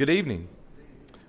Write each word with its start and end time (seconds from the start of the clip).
good 0.00 0.08
evening. 0.08 0.48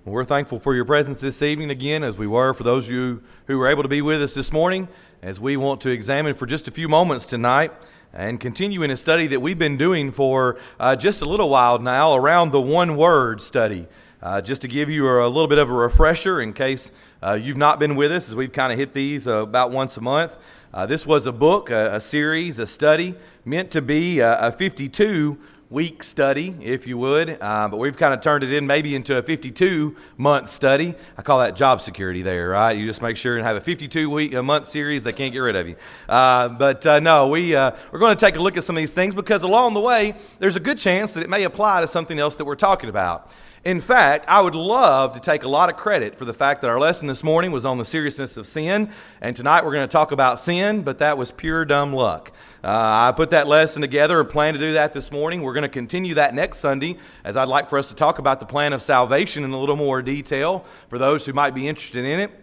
We're 0.06 0.24
thankful 0.24 0.58
for 0.58 0.74
your 0.74 0.86
presence 0.86 1.20
this 1.20 1.42
evening 1.42 1.68
again, 1.68 2.02
as 2.02 2.16
we 2.16 2.26
were 2.26 2.54
for 2.54 2.62
those 2.62 2.86
of 2.86 2.90
you 2.90 3.22
who 3.46 3.58
were 3.58 3.68
able 3.68 3.82
to 3.82 3.88
be 3.90 4.00
with 4.00 4.22
us 4.22 4.32
this 4.32 4.50
morning, 4.50 4.88
as 5.20 5.38
we 5.38 5.58
want 5.58 5.82
to 5.82 5.90
examine 5.90 6.34
for 6.34 6.46
just 6.46 6.68
a 6.68 6.70
few 6.70 6.88
moments 6.88 7.26
tonight 7.26 7.70
and 8.14 8.40
continue 8.40 8.82
in 8.82 8.90
a 8.90 8.96
study 8.96 9.26
that 9.26 9.38
we've 9.38 9.58
been 9.58 9.76
doing 9.76 10.10
for 10.10 10.58
uh, 10.80 10.96
just 10.96 11.20
a 11.20 11.26
little 11.26 11.50
while 11.50 11.80
now 11.80 12.14
around 12.14 12.50
the 12.50 12.62
one 12.62 12.96
word 12.96 13.42
study. 13.42 13.86
Uh, 14.22 14.40
just 14.40 14.62
to 14.62 14.68
give 14.68 14.88
you 14.88 15.06
a 15.06 15.28
little 15.28 15.48
bit 15.48 15.58
of 15.58 15.68
a 15.68 15.74
refresher 15.74 16.40
in 16.40 16.54
case 16.54 16.92
uh, 17.22 17.34
you've 17.34 17.58
not 17.58 17.78
been 17.78 17.94
with 17.94 18.10
us, 18.10 18.30
as 18.30 18.34
we've 18.34 18.52
kind 18.52 18.72
of 18.72 18.78
hit 18.78 18.94
these 18.94 19.28
uh, 19.28 19.42
about 19.42 19.70
once 19.70 19.98
a 19.98 20.00
month. 20.00 20.38
Uh, 20.72 20.86
this 20.86 21.04
was 21.04 21.26
a 21.26 21.32
book, 21.32 21.68
a, 21.68 21.96
a, 21.96 22.00
series, 22.00 22.58
a 22.58 22.66
study 22.66 23.14
meant 23.44 23.70
to 23.70 23.82
be 23.82 24.20
a, 24.20 24.46
a 24.46 24.50
52 24.50 25.36
week 25.72 26.02
study, 26.02 26.54
if 26.60 26.86
you 26.86 26.98
would, 26.98 27.38
uh, 27.40 27.66
but 27.66 27.78
we've 27.78 27.96
kind 27.96 28.12
of 28.12 28.20
turned 28.20 28.44
it 28.44 28.52
in 28.52 28.66
maybe 28.66 28.94
into 28.94 29.16
a 29.16 29.22
52 29.22 29.96
month 30.18 30.50
study. 30.50 30.94
I 31.16 31.22
call 31.22 31.38
that 31.38 31.56
job 31.56 31.80
security 31.80 32.20
there, 32.20 32.50
right? 32.50 32.76
You 32.76 32.84
just 32.84 33.00
make 33.00 33.16
sure 33.16 33.38
and 33.38 33.46
have 33.46 33.56
a 33.56 33.60
52 33.60 34.10
week 34.10 34.34
a 34.34 34.42
month 34.42 34.68
series, 34.68 35.02
they 35.02 35.14
can't 35.14 35.32
get 35.32 35.38
rid 35.38 35.56
of 35.56 35.66
you. 35.66 35.76
Uh, 36.10 36.50
but 36.50 36.84
uh, 36.86 37.00
no, 37.00 37.28
we, 37.28 37.56
uh, 37.56 37.70
we're 37.90 38.00
going 38.00 38.14
to 38.14 38.20
take 38.20 38.36
a 38.36 38.38
look 38.38 38.58
at 38.58 38.64
some 38.64 38.76
of 38.76 38.82
these 38.82 38.92
things 38.92 39.14
because 39.14 39.44
along 39.44 39.72
the 39.72 39.80
way, 39.80 40.14
there's 40.40 40.56
a 40.56 40.60
good 40.60 40.76
chance 40.76 41.12
that 41.12 41.22
it 41.22 41.30
may 41.30 41.44
apply 41.44 41.80
to 41.80 41.88
something 41.88 42.18
else 42.18 42.36
that 42.36 42.44
we're 42.44 42.54
talking 42.54 42.90
about. 42.90 43.30
In 43.64 43.80
fact, 43.80 44.24
I 44.26 44.40
would 44.40 44.56
love 44.56 45.12
to 45.12 45.20
take 45.20 45.44
a 45.44 45.48
lot 45.48 45.70
of 45.70 45.76
credit 45.76 46.18
for 46.18 46.24
the 46.24 46.34
fact 46.34 46.62
that 46.62 46.68
our 46.68 46.80
lesson 46.80 47.06
this 47.06 47.22
morning 47.22 47.52
was 47.52 47.64
on 47.64 47.78
the 47.78 47.84
seriousness 47.84 48.36
of 48.36 48.44
sin, 48.44 48.90
and 49.20 49.36
tonight 49.36 49.64
we're 49.64 49.70
going 49.70 49.88
to 49.88 49.92
talk 49.92 50.10
about 50.10 50.40
sin, 50.40 50.82
but 50.82 50.98
that 50.98 51.16
was 51.16 51.30
pure 51.30 51.64
dumb 51.64 51.94
luck. 51.94 52.32
Uh, 52.64 52.70
I 52.70 53.12
put 53.14 53.30
that 53.30 53.46
lesson 53.46 53.80
together 53.80 54.18
and 54.18 54.28
plan 54.28 54.54
to 54.54 54.58
do 54.58 54.72
that 54.72 54.92
this 54.92 55.12
morning. 55.12 55.42
We're 55.42 55.52
going 55.52 55.62
to 55.62 55.68
continue 55.68 56.14
that 56.14 56.34
next 56.34 56.58
Sunday, 56.58 56.98
as 57.22 57.36
I'd 57.36 57.46
like 57.46 57.68
for 57.68 57.78
us 57.78 57.88
to 57.90 57.94
talk 57.94 58.18
about 58.18 58.40
the 58.40 58.46
plan 58.46 58.72
of 58.72 58.82
salvation 58.82 59.44
in 59.44 59.52
a 59.52 59.58
little 59.58 59.76
more 59.76 60.02
detail 60.02 60.64
for 60.88 60.98
those 60.98 61.24
who 61.24 61.32
might 61.32 61.54
be 61.54 61.68
interested 61.68 62.04
in 62.04 62.18
it. 62.18 62.41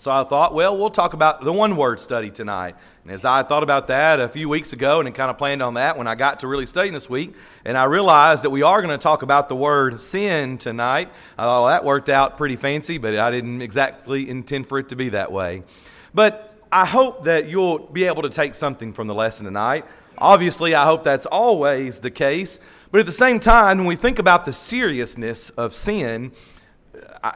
So 0.00 0.12
I 0.12 0.22
thought, 0.22 0.54
well, 0.54 0.76
we'll 0.76 0.90
talk 0.90 1.12
about 1.12 1.42
the 1.42 1.52
one 1.52 1.76
word 1.76 2.00
study 2.00 2.30
tonight. 2.30 2.76
And 3.02 3.12
as 3.12 3.24
I 3.24 3.42
thought 3.42 3.64
about 3.64 3.88
that 3.88 4.20
a 4.20 4.28
few 4.28 4.48
weeks 4.48 4.72
ago 4.72 5.00
and 5.00 5.12
kind 5.12 5.28
of 5.28 5.38
planned 5.38 5.60
on 5.60 5.74
that 5.74 5.98
when 5.98 6.06
I 6.06 6.14
got 6.14 6.40
to 6.40 6.46
really 6.46 6.66
studying 6.66 6.94
this 6.94 7.10
week, 7.10 7.34
and 7.64 7.76
I 7.76 7.84
realized 7.84 8.44
that 8.44 8.50
we 8.50 8.62
are 8.62 8.80
going 8.80 8.96
to 8.96 9.02
talk 9.02 9.22
about 9.22 9.48
the 9.48 9.56
word 9.56 10.00
sin 10.00 10.56
tonight. 10.56 11.10
Oh, 11.36 11.66
that 11.66 11.84
worked 11.84 12.08
out 12.08 12.36
pretty 12.36 12.54
fancy, 12.54 12.98
but 12.98 13.16
I 13.16 13.32
didn't 13.32 13.60
exactly 13.60 14.30
intend 14.30 14.68
for 14.68 14.78
it 14.78 14.88
to 14.90 14.96
be 14.96 15.08
that 15.08 15.32
way. 15.32 15.64
But 16.14 16.54
I 16.70 16.84
hope 16.84 17.24
that 17.24 17.48
you'll 17.48 17.78
be 17.78 18.04
able 18.04 18.22
to 18.22 18.30
take 18.30 18.54
something 18.54 18.92
from 18.92 19.08
the 19.08 19.14
lesson 19.14 19.46
tonight. 19.46 19.84
Obviously, 20.18 20.76
I 20.76 20.84
hope 20.84 21.02
that's 21.02 21.26
always 21.26 21.98
the 21.98 22.10
case. 22.10 22.60
But 22.92 23.00
at 23.00 23.06
the 23.06 23.12
same 23.12 23.40
time, 23.40 23.78
when 23.78 23.86
we 23.88 23.96
think 23.96 24.20
about 24.20 24.44
the 24.44 24.52
seriousness 24.52 25.50
of 25.50 25.74
sin, 25.74 26.30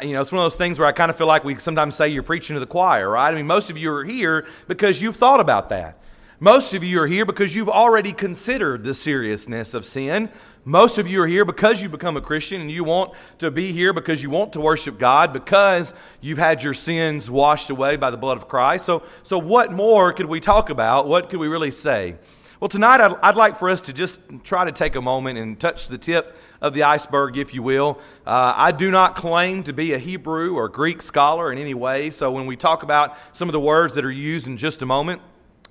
I, 0.00 0.04
you 0.04 0.12
know, 0.12 0.20
it's 0.20 0.32
one 0.32 0.38
of 0.38 0.44
those 0.44 0.56
things 0.56 0.78
where 0.78 0.88
I 0.88 0.92
kind 0.92 1.10
of 1.10 1.16
feel 1.16 1.26
like 1.26 1.44
we 1.44 1.58
sometimes 1.58 1.94
say 1.94 2.08
you're 2.08 2.22
preaching 2.22 2.54
to 2.54 2.60
the 2.60 2.66
choir, 2.66 3.10
right? 3.10 3.32
I 3.32 3.34
mean, 3.34 3.46
most 3.46 3.70
of 3.70 3.76
you 3.76 3.92
are 3.92 4.04
here 4.04 4.46
because 4.68 5.02
you've 5.02 5.16
thought 5.16 5.40
about 5.40 5.68
that. 5.70 5.98
Most 6.40 6.74
of 6.74 6.82
you 6.82 7.00
are 7.00 7.06
here 7.06 7.24
because 7.24 7.54
you've 7.54 7.68
already 7.68 8.12
considered 8.12 8.82
the 8.82 8.94
seriousness 8.94 9.74
of 9.74 9.84
sin. 9.84 10.28
Most 10.64 10.98
of 10.98 11.06
you 11.06 11.22
are 11.22 11.26
here 11.26 11.44
because 11.44 11.82
you 11.82 11.88
become 11.88 12.16
a 12.16 12.20
Christian 12.20 12.60
and 12.60 12.70
you 12.70 12.84
want 12.84 13.12
to 13.38 13.50
be 13.50 13.72
here 13.72 13.92
because 13.92 14.22
you 14.22 14.30
want 14.30 14.52
to 14.54 14.60
worship 14.60 14.98
God, 14.98 15.32
because 15.32 15.92
you've 16.20 16.38
had 16.38 16.62
your 16.62 16.74
sins 16.74 17.30
washed 17.30 17.70
away 17.70 17.96
by 17.96 18.10
the 18.10 18.16
blood 18.16 18.36
of 18.36 18.48
Christ. 18.48 18.84
So, 18.84 19.04
so 19.22 19.38
what 19.38 19.72
more 19.72 20.12
could 20.12 20.26
we 20.26 20.40
talk 20.40 20.70
about? 20.70 21.06
What 21.06 21.30
could 21.30 21.38
we 21.38 21.48
really 21.48 21.70
say? 21.70 22.16
Well, 22.62 22.68
tonight 22.68 23.00
I'd, 23.00 23.16
I'd 23.24 23.34
like 23.34 23.56
for 23.56 23.68
us 23.68 23.82
to 23.82 23.92
just 23.92 24.20
try 24.44 24.64
to 24.64 24.70
take 24.70 24.94
a 24.94 25.00
moment 25.00 25.36
and 25.36 25.58
touch 25.58 25.88
the 25.88 25.98
tip 25.98 26.36
of 26.60 26.74
the 26.74 26.84
iceberg, 26.84 27.36
if 27.36 27.52
you 27.52 27.60
will. 27.60 27.98
Uh, 28.24 28.54
I 28.56 28.70
do 28.70 28.92
not 28.92 29.16
claim 29.16 29.64
to 29.64 29.72
be 29.72 29.94
a 29.94 29.98
Hebrew 29.98 30.54
or 30.54 30.68
Greek 30.68 31.02
scholar 31.02 31.50
in 31.50 31.58
any 31.58 31.74
way, 31.74 32.10
so 32.10 32.30
when 32.30 32.46
we 32.46 32.54
talk 32.54 32.84
about 32.84 33.16
some 33.32 33.48
of 33.48 33.52
the 33.52 33.58
words 33.58 33.94
that 33.94 34.04
are 34.04 34.12
used 34.12 34.46
in 34.46 34.56
just 34.56 34.80
a 34.82 34.86
moment, 34.86 35.20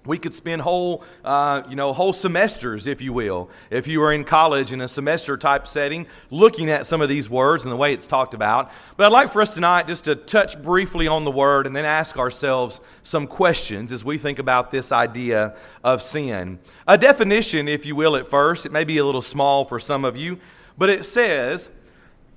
we 0.06 0.18
could 0.18 0.34
spend 0.34 0.62
whole, 0.62 1.04
uh, 1.24 1.62
you 1.70 1.76
know, 1.76 1.94
whole 1.94 2.14
semesters, 2.14 2.88
if 2.88 3.02
you 3.02 3.14
will, 3.14 3.50
if 3.70 3.88
you 3.88 4.00
were 4.00 4.14
in 4.14 4.24
college 4.24 4.74
in 4.74 4.82
a 4.82 4.88
semester 4.88 5.38
type 5.38 5.68
setting, 5.68 6.08
looking 6.32 6.72
at 6.72 6.88
some 6.88 7.02
of 7.02 7.10
these 7.10 7.30
words 7.30 7.64
and 7.64 7.72
the 7.72 7.76
way 7.76 7.94
it's 7.94 8.08
talked 8.08 8.34
about. 8.34 8.72
But 8.98 9.06
I'd 9.06 9.12
like 9.12 9.32
for 9.32 9.42
us 9.42 9.54
tonight 9.54 9.86
just 9.86 10.04
to 10.06 10.16
touch 10.16 10.60
briefly 10.62 11.08
on 11.08 11.24
the 11.24 11.32
word 11.32 11.68
and 11.68 11.76
then 11.76 11.86
ask 11.86 12.18
ourselves 12.18 12.82
some 13.04 13.28
questions 13.28 13.92
as 13.92 14.04
we 14.04 14.18
think 14.18 14.40
about 14.40 14.72
this 14.72 14.92
idea 14.92 15.56
of 15.84 16.02
sin. 16.02 16.58
A 16.88 16.98
definition, 16.98 17.68
if 17.68 17.86
you 17.86 17.96
will, 17.96 18.16
at 18.16 18.28
first, 18.28 18.66
it 18.66 18.72
may 18.72 18.84
be 18.84 18.98
a 18.98 19.06
little 19.06 19.22
small 19.22 19.64
for 19.64 19.80
some 19.80 20.04
of 20.04 20.18
you, 20.18 20.40
but 20.80 20.90
it 20.90 21.06
says, 21.06 21.70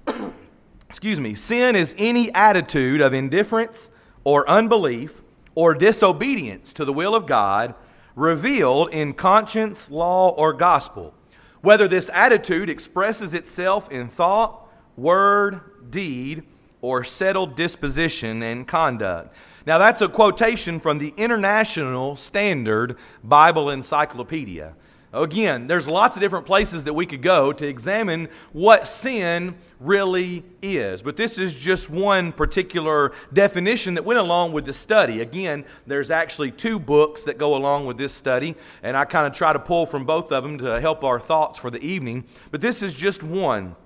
excuse 0.91 1.19
me, 1.19 1.35
sin 1.35 1.77
is 1.77 1.95
any 1.97 2.31
attitude 2.35 3.01
of 3.01 3.15
indifference 3.15 3.89
or 4.25 4.49
unbelief 4.51 5.23
or 5.55 5.75
disobedience 5.75 6.73
to 6.73 6.85
the 6.85 6.93
will 6.93 7.15
of 7.15 7.27
God 7.27 7.75
revealed 8.17 8.91
in 8.91 9.13
conscience, 9.13 9.91
law, 9.91 10.31
or 10.31 10.53
gospel. 10.53 11.15
Whether 11.63 11.89
this 11.89 12.11
attitude 12.13 12.69
expresses 12.69 13.35
itself 13.35 13.91
in 13.91 14.09
thought, 14.09 14.69
word, 14.97 15.91
deed, 15.91 16.45
or 16.81 17.03
settled 17.03 17.57
disposition 17.57 18.43
and 18.43 18.69
conduct. 18.69 19.35
Now, 19.67 19.79
that's 19.79 20.03
a 20.03 20.09
quotation 20.09 20.79
from 20.79 20.99
the 20.99 21.15
International 21.17 22.17
Standard 22.17 22.99
Bible 23.25 23.71
Encyclopedia. 23.71 24.75
Again, 25.15 25.69
there's 25.69 25.87
lots 25.87 26.17
of 26.17 26.21
different 26.21 26.45
places 26.45 26.83
that 26.85 26.93
we 26.93 27.07
could 27.07 27.23
go 27.23 27.53
to 27.53 27.67
examine 27.67 28.29
what 28.53 28.89
sin 28.89 29.55
really 29.79 30.43
is. 30.61 31.03
But 31.03 31.17
this 31.17 31.39
is 31.39 31.55
just 31.55 31.89
one 31.89 32.33
particular 32.33 33.13
definition 33.33 33.95
that 33.95 34.05
went 34.05 34.19
along 34.19 34.53
with 34.53 34.65
the 34.67 34.73
study. 34.73 35.21
Again, 35.21 35.65
there's 35.87 36.11
actually 36.11 36.51
two 36.51 36.81
books 36.81 37.23
that 37.25 37.39
go 37.39 37.55
along 37.55 37.87
with 37.87 37.97
this 37.97 38.13
study, 38.13 38.57
and 38.83 38.97
I 38.97 39.05
kind 39.05 39.25
of 39.25 39.33
try 39.33 39.53
to 39.53 39.59
pull 39.61 39.87
from 39.87 40.05
both 40.05 40.33
of 40.33 40.43
them 40.43 40.59
to 40.59 40.81
help 40.81 41.05
our 41.05 41.21
thoughts 41.21 41.61
for 41.61 41.71
the 41.71 41.83
evening. 41.85 42.25
But 42.51 42.61
this 42.61 42.83
is 42.83 42.93
just 42.93 43.23
one. 43.23 43.77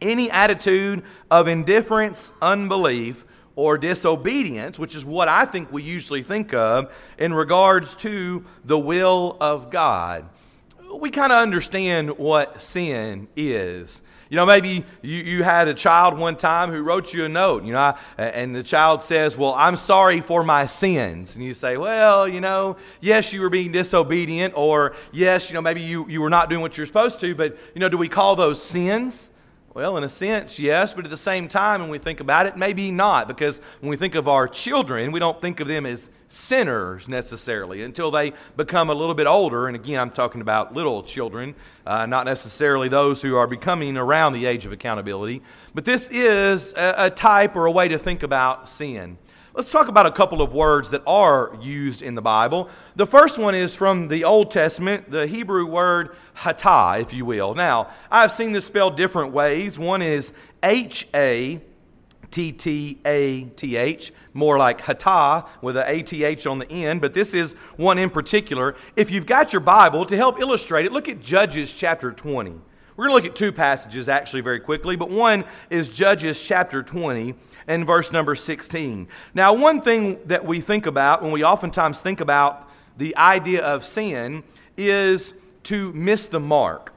Any 0.00 0.30
attitude 0.30 1.02
of 1.30 1.48
indifference, 1.48 2.32
unbelief, 2.40 3.26
or 3.56 3.76
disobedience, 3.76 4.78
which 4.78 4.94
is 4.94 5.04
what 5.04 5.28
I 5.28 5.44
think 5.44 5.70
we 5.70 5.82
usually 5.82 6.22
think 6.22 6.54
of 6.54 6.94
in 7.18 7.34
regards 7.34 7.94
to 7.96 8.42
the 8.64 8.78
will 8.78 9.36
of 9.38 9.70
God 9.70 10.24
we 10.98 11.10
kind 11.10 11.32
of 11.32 11.38
understand 11.38 12.18
what 12.18 12.60
sin 12.60 13.28
is. 13.36 14.02
You 14.30 14.36
know, 14.36 14.44
maybe 14.44 14.84
you, 15.00 15.16
you 15.16 15.42
had 15.42 15.68
a 15.68 15.74
child 15.74 16.18
one 16.18 16.36
time 16.36 16.70
who 16.70 16.82
wrote 16.82 17.14
you 17.14 17.24
a 17.24 17.28
note, 17.28 17.64
you 17.64 17.72
know, 17.72 17.94
and 18.18 18.54
the 18.54 18.62
child 18.62 19.02
says, 19.02 19.36
Well, 19.36 19.54
I'm 19.54 19.76
sorry 19.76 20.20
for 20.20 20.44
my 20.44 20.66
sins. 20.66 21.36
And 21.36 21.44
you 21.44 21.54
say, 21.54 21.78
Well, 21.78 22.28
you 22.28 22.40
know, 22.40 22.76
yes, 23.00 23.32
you 23.32 23.40
were 23.40 23.48
being 23.48 23.72
disobedient, 23.72 24.52
or 24.56 24.96
yes, 25.12 25.48
you 25.48 25.54
know, 25.54 25.62
maybe 25.62 25.80
you, 25.80 26.06
you 26.08 26.20
were 26.20 26.28
not 26.28 26.50
doing 26.50 26.60
what 26.60 26.76
you're 26.76 26.86
supposed 26.86 27.20
to, 27.20 27.34
but, 27.34 27.58
you 27.74 27.80
know, 27.80 27.88
do 27.88 27.96
we 27.96 28.08
call 28.08 28.36
those 28.36 28.62
sins? 28.62 29.30
Well, 29.74 29.98
in 29.98 30.04
a 30.04 30.08
sense, 30.08 30.58
yes, 30.58 30.94
but 30.94 31.04
at 31.04 31.10
the 31.10 31.16
same 31.16 31.46
time, 31.46 31.82
when 31.82 31.90
we 31.90 31.98
think 31.98 32.20
about 32.20 32.46
it, 32.46 32.56
maybe 32.56 32.90
not, 32.90 33.28
because 33.28 33.60
when 33.80 33.90
we 33.90 33.96
think 33.96 34.14
of 34.14 34.26
our 34.26 34.48
children, 34.48 35.12
we 35.12 35.20
don't 35.20 35.40
think 35.42 35.60
of 35.60 35.68
them 35.68 35.84
as 35.84 36.08
sinners 36.28 37.06
necessarily 37.06 37.82
until 37.82 38.10
they 38.10 38.32
become 38.56 38.88
a 38.88 38.94
little 38.94 39.14
bit 39.14 39.26
older. 39.26 39.68
And 39.68 39.76
again, 39.76 40.00
I'm 40.00 40.10
talking 40.10 40.40
about 40.40 40.74
little 40.74 41.02
children, 41.02 41.54
uh, 41.86 42.06
not 42.06 42.24
necessarily 42.24 42.88
those 42.88 43.20
who 43.20 43.36
are 43.36 43.46
becoming 43.46 43.98
around 43.98 44.32
the 44.32 44.46
age 44.46 44.64
of 44.64 44.72
accountability. 44.72 45.42
But 45.74 45.84
this 45.84 46.08
is 46.10 46.72
a, 46.72 46.94
a 46.96 47.10
type 47.10 47.54
or 47.54 47.66
a 47.66 47.70
way 47.70 47.88
to 47.88 47.98
think 47.98 48.22
about 48.22 48.70
sin. 48.70 49.18
Let's 49.58 49.72
talk 49.72 49.88
about 49.88 50.06
a 50.06 50.12
couple 50.12 50.40
of 50.40 50.52
words 50.52 50.88
that 50.90 51.02
are 51.04 51.50
used 51.60 52.02
in 52.02 52.14
the 52.14 52.22
Bible. 52.22 52.70
The 52.94 53.04
first 53.04 53.38
one 53.38 53.56
is 53.56 53.74
from 53.74 54.06
the 54.06 54.22
Old 54.22 54.52
Testament, 54.52 55.10
the 55.10 55.26
Hebrew 55.26 55.66
word 55.66 56.14
hatah, 56.36 57.02
if 57.02 57.12
you 57.12 57.24
will. 57.24 57.56
Now, 57.56 57.88
I've 58.08 58.30
seen 58.30 58.52
this 58.52 58.66
spelled 58.66 58.96
different 58.96 59.32
ways. 59.32 59.76
One 59.76 60.00
is 60.00 60.32
H 60.62 61.08
A 61.12 61.60
T 62.30 62.52
T 62.52 63.00
A 63.04 63.46
T 63.56 63.74
H, 63.74 64.12
more 64.32 64.58
like 64.58 64.80
hatah 64.80 65.48
with 65.60 65.76
an 65.76 65.86
a 65.88 66.04
T 66.04 66.22
H 66.22 66.46
on 66.46 66.60
the 66.60 66.70
end, 66.70 67.00
but 67.00 67.12
this 67.12 67.34
is 67.34 67.54
one 67.78 67.98
in 67.98 68.10
particular. 68.10 68.76
If 68.94 69.10
you've 69.10 69.26
got 69.26 69.52
your 69.52 69.58
Bible, 69.58 70.06
to 70.06 70.16
help 70.16 70.38
illustrate 70.38 70.86
it, 70.86 70.92
look 70.92 71.08
at 71.08 71.20
Judges 71.20 71.74
chapter 71.74 72.12
20. 72.12 72.54
We're 72.98 73.06
going 73.06 73.22
to 73.22 73.26
look 73.28 73.32
at 73.32 73.36
two 73.36 73.52
passages 73.52 74.08
actually 74.08 74.40
very 74.40 74.58
quickly, 74.58 74.96
but 74.96 75.08
one 75.08 75.44
is 75.70 75.88
Judges 75.88 76.44
chapter 76.44 76.82
20 76.82 77.32
and 77.68 77.86
verse 77.86 78.10
number 78.10 78.34
16. 78.34 79.06
Now, 79.34 79.52
one 79.54 79.80
thing 79.80 80.18
that 80.24 80.44
we 80.44 80.60
think 80.60 80.86
about 80.86 81.22
when 81.22 81.30
we 81.30 81.44
oftentimes 81.44 82.00
think 82.00 82.20
about 82.20 82.68
the 82.96 83.16
idea 83.16 83.64
of 83.64 83.84
sin 83.84 84.42
is 84.76 85.34
to 85.62 85.92
miss 85.92 86.26
the 86.26 86.40
mark. 86.40 86.92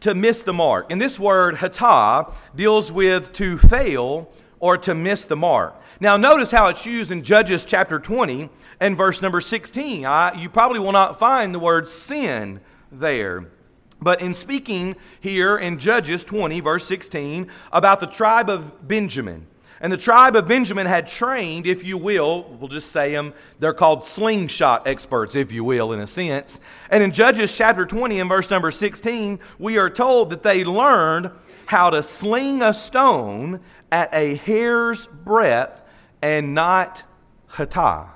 To 0.00 0.14
miss 0.14 0.40
the 0.40 0.54
mark. 0.54 0.90
And 0.90 0.98
this 0.98 1.18
word, 1.18 1.54
hatah, 1.56 2.32
deals 2.56 2.90
with 2.90 3.34
to 3.34 3.58
fail 3.58 4.32
or 4.58 4.78
to 4.78 4.94
miss 4.94 5.26
the 5.26 5.36
mark. 5.36 5.78
Now, 6.00 6.16
notice 6.16 6.50
how 6.50 6.68
it's 6.68 6.86
used 6.86 7.10
in 7.10 7.22
Judges 7.22 7.66
chapter 7.66 7.98
20 7.98 8.48
and 8.80 8.96
verse 8.96 9.20
number 9.20 9.42
16. 9.42 10.06
I, 10.06 10.32
you 10.32 10.48
probably 10.48 10.80
will 10.80 10.92
not 10.92 11.18
find 11.18 11.54
the 11.54 11.58
word 11.58 11.86
sin 11.86 12.58
there. 12.90 13.46
But 14.02 14.22
in 14.22 14.32
speaking 14.34 14.96
here 15.20 15.58
in 15.58 15.78
Judges 15.78 16.24
20, 16.24 16.60
verse 16.60 16.86
16, 16.86 17.48
about 17.72 18.00
the 18.00 18.06
tribe 18.06 18.48
of 18.48 18.88
Benjamin, 18.88 19.46
and 19.82 19.90
the 19.90 19.96
tribe 19.96 20.36
of 20.36 20.46
Benjamin 20.46 20.86
had 20.86 21.06
trained, 21.06 21.66
if 21.66 21.84
you 21.84 21.96
will, 21.96 22.44
we'll 22.58 22.68
just 22.68 22.90
say 22.92 23.12
them, 23.12 23.32
they're 23.60 23.72
called 23.72 24.04
slingshot 24.04 24.86
experts, 24.86 25.34
if 25.34 25.52
you 25.52 25.64
will, 25.64 25.94
in 25.94 26.00
a 26.00 26.06
sense. 26.06 26.60
And 26.90 27.02
in 27.02 27.12
Judges 27.12 27.56
chapter 27.56 27.86
20 27.86 28.20
and 28.20 28.28
verse 28.28 28.50
number 28.50 28.70
16, 28.70 29.40
we 29.58 29.78
are 29.78 29.88
told 29.88 30.28
that 30.30 30.42
they 30.42 30.64
learned 30.64 31.30
how 31.64 31.88
to 31.88 32.02
sling 32.02 32.62
a 32.62 32.74
stone 32.74 33.60
at 33.90 34.12
a 34.12 34.34
hair's 34.36 35.06
breadth 35.06 35.82
and 36.20 36.54
not 36.54 37.02
hata, 37.46 38.10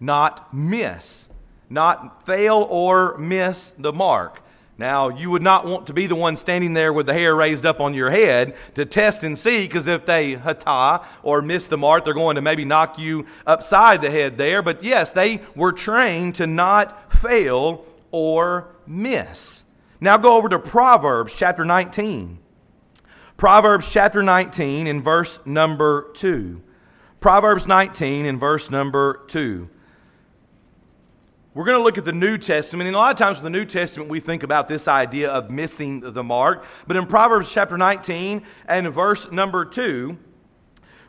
not 0.00 0.52
miss, 0.52 1.28
not 1.70 2.26
fail 2.26 2.66
or 2.68 3.16
miss 3.16 3.70
the 3.70 3.92
mark. 3.92 4.42
Now, 4.78 5.08
you 5.08 5.30
would 5.30 5.42
not 5.42 5.66
want 5.66 5.86
to 5.86 5.94
be 5.94 6.06
the 6.06 6.14
one 6.14 6.36
standing 6.36 6.74
there 6.74 6.92
with 6.92 7.06
the 7.06 7.14
hair 7.14 7.34
raised 7.34 7.64
up 7.64 7.80
on 7.80 7.94
your 7.94 8.10
head 8.10 8.56
to 8.74 8.84
test 8.84 9.24
and 9.24 9.38
see, 9.38 9.66
because 9.66 9.86
if 9.86 10.04
they 10.04 10.34
hata 10.34 11.06
or 11.22 11.40
miss 11.40 11.66
the 11.66 11.78
mark, 11.78 12.04
they're 12.04 12.12
going 12.12 12.36
to 12.36 12.42
maybe 12.42 12.64
knock 12.64 12.98
you 12.98 13.24
upside 13.46 14.02
the 14.02 14.10
head 14.10 14.36
there. 14.36 14.60
But 14.60 14.84
yes, 14.84 15.12
they 15.12 15.40
were 15.54 15.72
trained 15.72 16.34
to 16.36 16.46
not 16.46 17.14
fail 17.14 17.86
or 18.10 18.68
miss. 18.86 19.64
Now 20.00 20.18
go 20.18 20.36
over 20.36 20.50
to 20.50 20.58
Proverbs 20.58 21.34
chapter 21.34 21.64
19. 21.64 22.38
Proverbs 23.38 23.90
chapter 23.90 24.22
19 24.22 24.86
in 24.86 25.02
verse 25.02 25.38
number 25.46 26.10
2. 26.14 26.60
Proverbs 27.20 27.66
19 27.66 28.26
in 28.26 28.38
verse 28.38 28.70
number 28.70 29.24
2. 29.28 29.70
We're 31.56 31.64
going 31.64 31.78
to 31.78 31.82
look 31.82 31.96
at 31.96 32.04
the 32.04 32.12
New 32.12 32.36
Testament. 32.36 32.86
And 32.86 32.94
a 32.94 32.98
lot 32.98 33.12
of 33.12 33.16
times 33.16 33.38
with 33.38 33.44
the 33.44 33.48
New 33.48 33.64
Testament, 33.64 34.10
we 34.10 34.20
think 34.20 34.42
about 34.42 34.68
this 34.68 34.88
idea 34.88 35.30
of 35.30 35.50
missing 35.50 36.00
the 36.00 36.22
mark. 36.22 36.66
But 36.86 36.98
in 36.98 37.06
Proverbs 37.06 37.50
chapter 37.50 37.78
19 37.78 38.42
and 38.68 38.92
verse 38.92 39.32
number 39.32 39.64
2, 39.64 40.18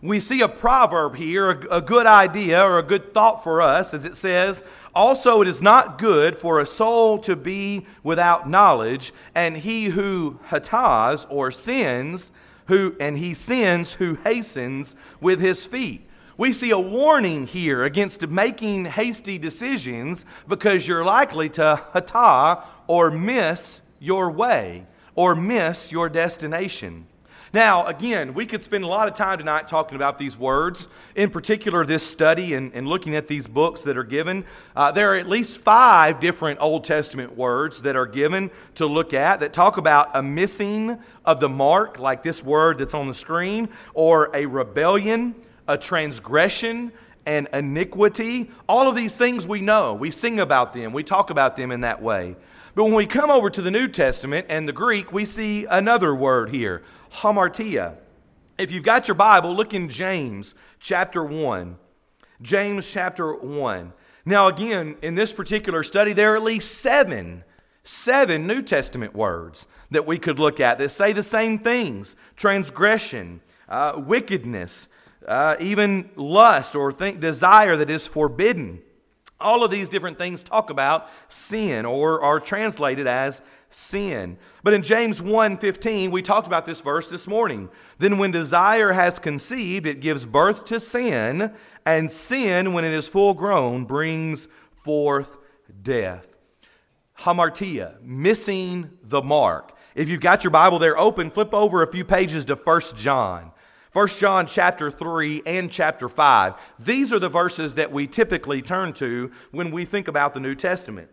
we 0.01 0.21
see 0.21 0.39
a 0.44 0.47
proverb 0.47 1.17
here, 1.17 1.49
a, 1.49 1.81
good 1.81 2.05
idea 2.05 2.63
or 2.63 2.79
a 2.79 2.83
good 2.83 3.13
thought 3.13 3.44
for 3.44 3.61
us, 3.61 3.94
as 3.94 4.05
it 4.05 4.15
says, 4.15 4.63
Also, 4.95 5.41
it 5.41 5.49
is 5.49 5.61
not 5.61 5.97
good 5.97 6.39
for 6.39 6.61
a 6.61 6.65
soul 6.65 7.19
to 7.19 7.35
be 7.35 7.85
without 8.03 8.49
knowledge, 8.49 9.11
and 9.35 9.57
he 9.57 9.88
who 9.88 10.39
hatas 10.47 11.25
or 11.29 11.51
sins, 11.51 12.31
who, 12.67 12.95
and 13.01 13.17
he 13.17 13.33
sins 13.33 13.91
who 13.91 14.15
hastens 14.23 14.95
with 15.19 15.41
his 15.41 15.65
feet. 15.65 16.06
We 16.38 16.54
see 16.54 16.69
a 16.69 16.80
warning 16.80 17.48
here 17.48 17.86
against 17.86 18.28
making 18.28 18.86
hasty 18.86 19.39
decisions 19.39 20.24
because 20.48 20.88
you're 20.88 21.04
likely 21.04 21.50
to 21.50 21.81
hata 21.94 22.63
or 22.86 23.10
miss 23.10 23.81
your 24.00 24.30
way 24.30 24.86
or 25.16 25.34
miss 25.34 25.92
your 25.92 26.10
destination. 26.10 27.07
Now, 27.54 27.88
again, 27.88 28.36
we 28.36 28.45
could 28.45 28.62
spend 28.62 28.84
a 28.84 28.88
lot 28.88 29.07
of 29.07 29.16
time 29.16 29.39
tonight 29.39 29.68
talking 29.68 29.95
about 29.95 30.19
these 30.19 30.38
words, 30.38 30.88
in 31.16 31.31
particular, 31.31 31.84
this 31.88 32.06
study 32.06 32.54
and, 32.54 32.72
and 32.75 32.88
looking 32.88 33.16
at 33.16 33.28
these 33.28 33.48
books 33.48 33.81
that 33.81 33.98
are 33.98 34.04
given. 34.04 34.45
Uh, 34.75 34.92
there 34.92 35.13
are 35.13 35.16
at 35.16 35.28
least 35.28 35.62
five 35.62 36.19
different 36.19 36.60
Old 36.62 36.83
Testament 36.83 37.36
words 37.36 37.81
that 37.81 37.95
are 37.95 38.06
given 38.06 38.51
to 38.75 38.86
look 38.86 39.16
at 39.16 39.40
that 39.40 39.54
talk 39.54 39.78
about 39.78 40.12
a 40.13 40.22
missing 40.22 41.00
of 41.25 41.40
the 41.40 41.50
mark, 41.50 41.98
like 41.98 42.22
this 42.22 42.44
word 42.44 42.78
that's 42.78 42.94
on 42.94 43.07
the 43.07 43.16
screen, 43.16 43.69
or 43.95 44.30
a 44.36 44.45
rebellion 44.45 45.33
a 45.68 45.78
transgression, 45.78 46.92
and 47.28 47.48
iniquity. 47.52 48.50
All 48.68 48.88
of 48.88 48.96
these 48.96 49.16
things 49.18 49.46
we 49.46 49.62
know. 49.62 49.94
We 49.94 50.10
sing 50.10 50.40
about 50.40 50.74
them, 50.74 50.94
we 50.94 51.04
talk 51.04 51.30
about 51.30 51.56
them 51.56 51.72
in 51.72 51.81
that 51.81 52.02
way. 52.02 52.36
But 52.74 52.86
when 52.86 52.94
we 52.94 53.06
come 53.06 53.30
over 53.30 53.50
to 53.50 53.62
the 53.62 53.72
New 53.72 53.88
Testament 53.88 54.46
and 54.50 54.68
the 54.68 54.74
Greek, 54.74 55.12
we 55.12 55.25
see 55.25 55.66
another 55.66 56.16
word 56.16 56.50
here, 56.50 56.84
hamartia. 57.12 57.96
If 58.58 58.72
you've 58.72 58.84
got 58.84 59.08
your 59.08 59.16
Bible, 59.16 59.54
look 59.56 59.74
in 59.74 59.90
James 59.90 60.56
chapter 60.80 61.24
1. 61.24 61.78
James 62.42 62.92
chapter 62.92 63.34
1. 63.34 63.94
Now, 64.25 64.48
again, 64.48 64.96
in 65.02 65.16
this 65.16 65.34
particular 65.34 65.84
study, 65.84 66.14
there 66.14 66.34
are 66.34 66.38
at 66.38 66.44
least 66.44 66.81
seven, 66.81 67.44
seven 67.84 68.46
New 68.46 68.62
Testament 68.62 69.16
words 69.16 69.68
that 69.92 70.06
we 70.06 70.18
could 70.18 70.38
look 70.38 70.60
at 70.60 70.78
that 70.78 70.90
say 70.90 71.14
the 71.14 71.24
same 71.24 71.58
things 71.58 72.16
transgression, 72.36 73.42
uh, 73.69 73.94
wickedness, 74.06 74.90
uh, 75.27 75.56
even 75.59 76.09
lust 76.15 76.75
or 76.75 76.91
think 76.91 77.19
desire 77.19 77.75
that 77.77 77.89
is 77.89 78.07
forbidden. 78.07 78.81
All 79.39 79.63
of 79.63 79.69
these 79.69 79.89
different 79.89 80.18
things 80.18 80.41
talk 80.41 80.69
about 80.69 81.09
sin 81.27 81.85
or 81.85 82.21
are 82.21 82.39
translated 82.39 83.06
as 83.06 83.41
sin. 83.69 84.38
But 84.63 84.74
in 84.74 84.81
James 84.81 85.21
1:15, 85.21 86.12
we 86.12 86.21
talked 86.21 86.47
about 86.47 86.65
this 86.65 86.81
verse 86.81 87.07
this 87.07 87.27
morning. 87.27 87.69
Then 88.00 88.18
when 88.18 88.31
desire 88.31 88.91
has 88.94 89.19
conceived, 89.19 89.85
it 89.85 90.00
gives 90.00 90.25
birth 90.25 90.65
to 90.65 90.79
sin, 90.79 91.51
and 91.85 92.09
sin 92.09 92.73
when 92.73 92.85
it 92.85 92.94
is 92.94 93.07
full 93.07 93.33
grown 93.33 93.85
brings 93.85 94.47
forth 94.83 95.38
death. 95.83 96.27
Hamartia, 97.19 98.01
missing 98.01 98.89
the 99.03 99.21
mark. 99.21 99.73
If 99.95 100.07
you've 100.07 100.21
got 100.21 100.44
your 100.44 100.51
Bible 100.51 100.80
there 100.80 100.97
open, 100.97 101.30
flip 101.30 101.53
over 101.53 101.81
a 101.81 101.91
few 101.91 102.06
pages 102.06 102.45
to 102.45 102.56
1 102.56 102.81
John. 102.95 103.51
1 103.97 104.07
John 104.09 104.45
chapter 104.45 104.91
3 104.91 105.41
and 105.47 105.71
chapter 105.71 106.07
5. 106.07 106.53
These 106.77 107.11
are 107.11 107.17
the 107.17 107.29
verses 107.29 107.73
that 107.73 107.91
we 107.91 108.05
typically 108.05 108.61
turn 108.61 108.94
to 108.94 109.31
when 109.49 109.71
we 109.71 109.85
think 109.85 110.07
about 110.07 110.35
the 110.35 110.39
New 110.39 110.53
Testament. 110.53 111.09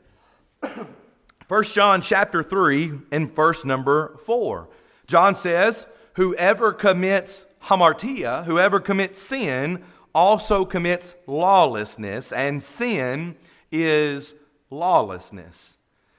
1 1.48 1.64
John 1.64 2.02
chapter 2.02 2.42
3 2.42 2.92
and 3.10 3.34
verse 3.34 3.64
number 3.64 4.18
4. 4.26 4.68
John 5.06 5.34
says, 5.34 5.86
Whoever 6.12 6.74
commits 6.74 7.46
hamartia, 7.62 8.44
whoever 8.44 8.80
commits 8.80 9.18
sin, 9.18 9.82
also 10.14 10.66
commits 10.66 11.14
lawlessness, 11.26 12.32
and 12.32 12.62
sin 12.62 13.34
is 13.72 14.34
lawlessness. 14.68 15.78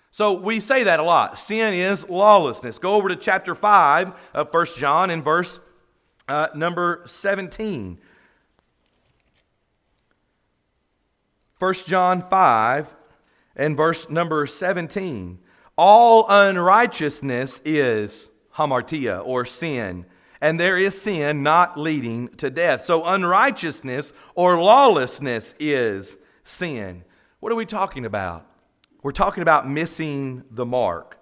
So 0.10 0.34
we 0.34 0.60
say 0.60 0.82
that 0.82 1.00
a 1.00 1.04
lot. 1.04 1.38
Sin 1.38 1.76
is 1.76 2.10
lawlessness. 2.10 2.80
Go 2.80 2.96
over 2.96 3.10
to 3.10 3.16
chapter 3.16 3.54
5 3.54 4.20
of 4.34 4.52
1 4.52 4.66
John 4.78 5.12
in 5.12 5.22
verse 5.22 5.60
uh, 6.28 6.48
number 6.56 7.02
17. 7.06 7.98
1 11.58 11.74
John 11.88 12.28
5 12.30 12.94
and 13.56 13.78
verse 13.78 14.10
number 14.10 14.46
17. 14.46 15.40
All 15.78 16.26
unrighteousness 16.30 17.62
is 17.66 18.32
hamartia 18.54 19.26
or 19.26 19.46
sin, 19.46 20.06
and 20.42 20.60
there 20.60 20.78
is 20.78 21.02
sin 21.02 21.44
not 21.44 21.78
leading 21.78 22.30
to 22.38 22.50
death. 22.50 22.84
So 22.84 23.06
unrighteousness 23.06 24.14
or 24.36 24.62
lawlessness 24.62 25.56
is 25.60 26.18
sin. 26.44 27.04
What 27.40 27.52
are 27.52 27.56
we 27.56 27.66
talking 27.66 28.06
about? 28.06 28.46
We're 29.04 29.12
talking 29.12 29.42
about 29.42 29.70
missing 29.70 30.44
the 30.52 30.66
mark. 30.66 31.18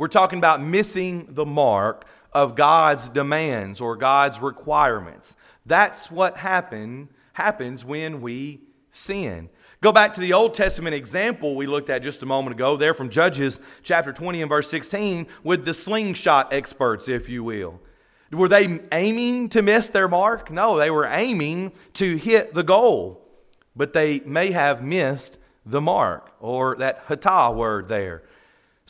We're 0.00 0.08
talking 0.08 0.38
about 0.38 0.62
missing 0.62 1.26
the 1.28 1.44
mark 1.44 2.06
of 2.32 2.54
God's 2.54 3.10
demands 3.10 3.82
or 3.82 3.96
God's 3.96 4.40
requirements. 4.40 5.36
That's 5.66 6.10
what 6.10 6.38
happen, 6.38 7.10
happens 7.34 7.84
when 7.84 8.22
we 8.22 8.62
sin. 8.92 9.50
Go 9.82 9.92
back 9.92 10.14
to 10.14 10.20
the 10.20 10.32
Old 10.32 10.54
Testament 10.54 10.94
example 10.94 11.54
we 11.54 11.66
looked 11.66 11.90
at 11.90 12.02
just 12.02 12.22
a 12.22 12.26
moment 12.26 12.56
ago, 12.56 12.78
there 12.78 12.94
from 12.94 13.10
Judges 13.10 13.60
chapter 13.82 14.10
20 14.10 14.40
and 14.40 14.48
verse 14.48 14.70
16, 14.70 15.26
with 15.44 15.66
the 15.66 15.74
slingshot 15.74 16.50
experts, 16.50 17.06
if 17.06 17.28
you 17.28 17.44
will. 17.44 17.78
Were 18.32 18.48
they 18.48 18.80
aiming 18.92 19.50
to 19.50 19.60
miss 19.60 19.90
their 19.90 20.08
mark? 20.08 20.50
No, 20.50 20.78
they 20.78 20.90
were 20.90 21.08
aiming 21.08 21.72
to 21.92 22.16
hit 22.16 22.54
the 22.54 22.64
goal, 22.64 23.28
but 23.76 23.92
they 23.92 24.20
may 24.20 24.50
have 24.50 24.82
missed 24.82 25.36
the 25.66 25.82
mark, 25.82 26.32
or 26.40 26.76
that 26.76 27.04
hata 27.06 27.54
word 27.54 27.86
there. 27.86 28.22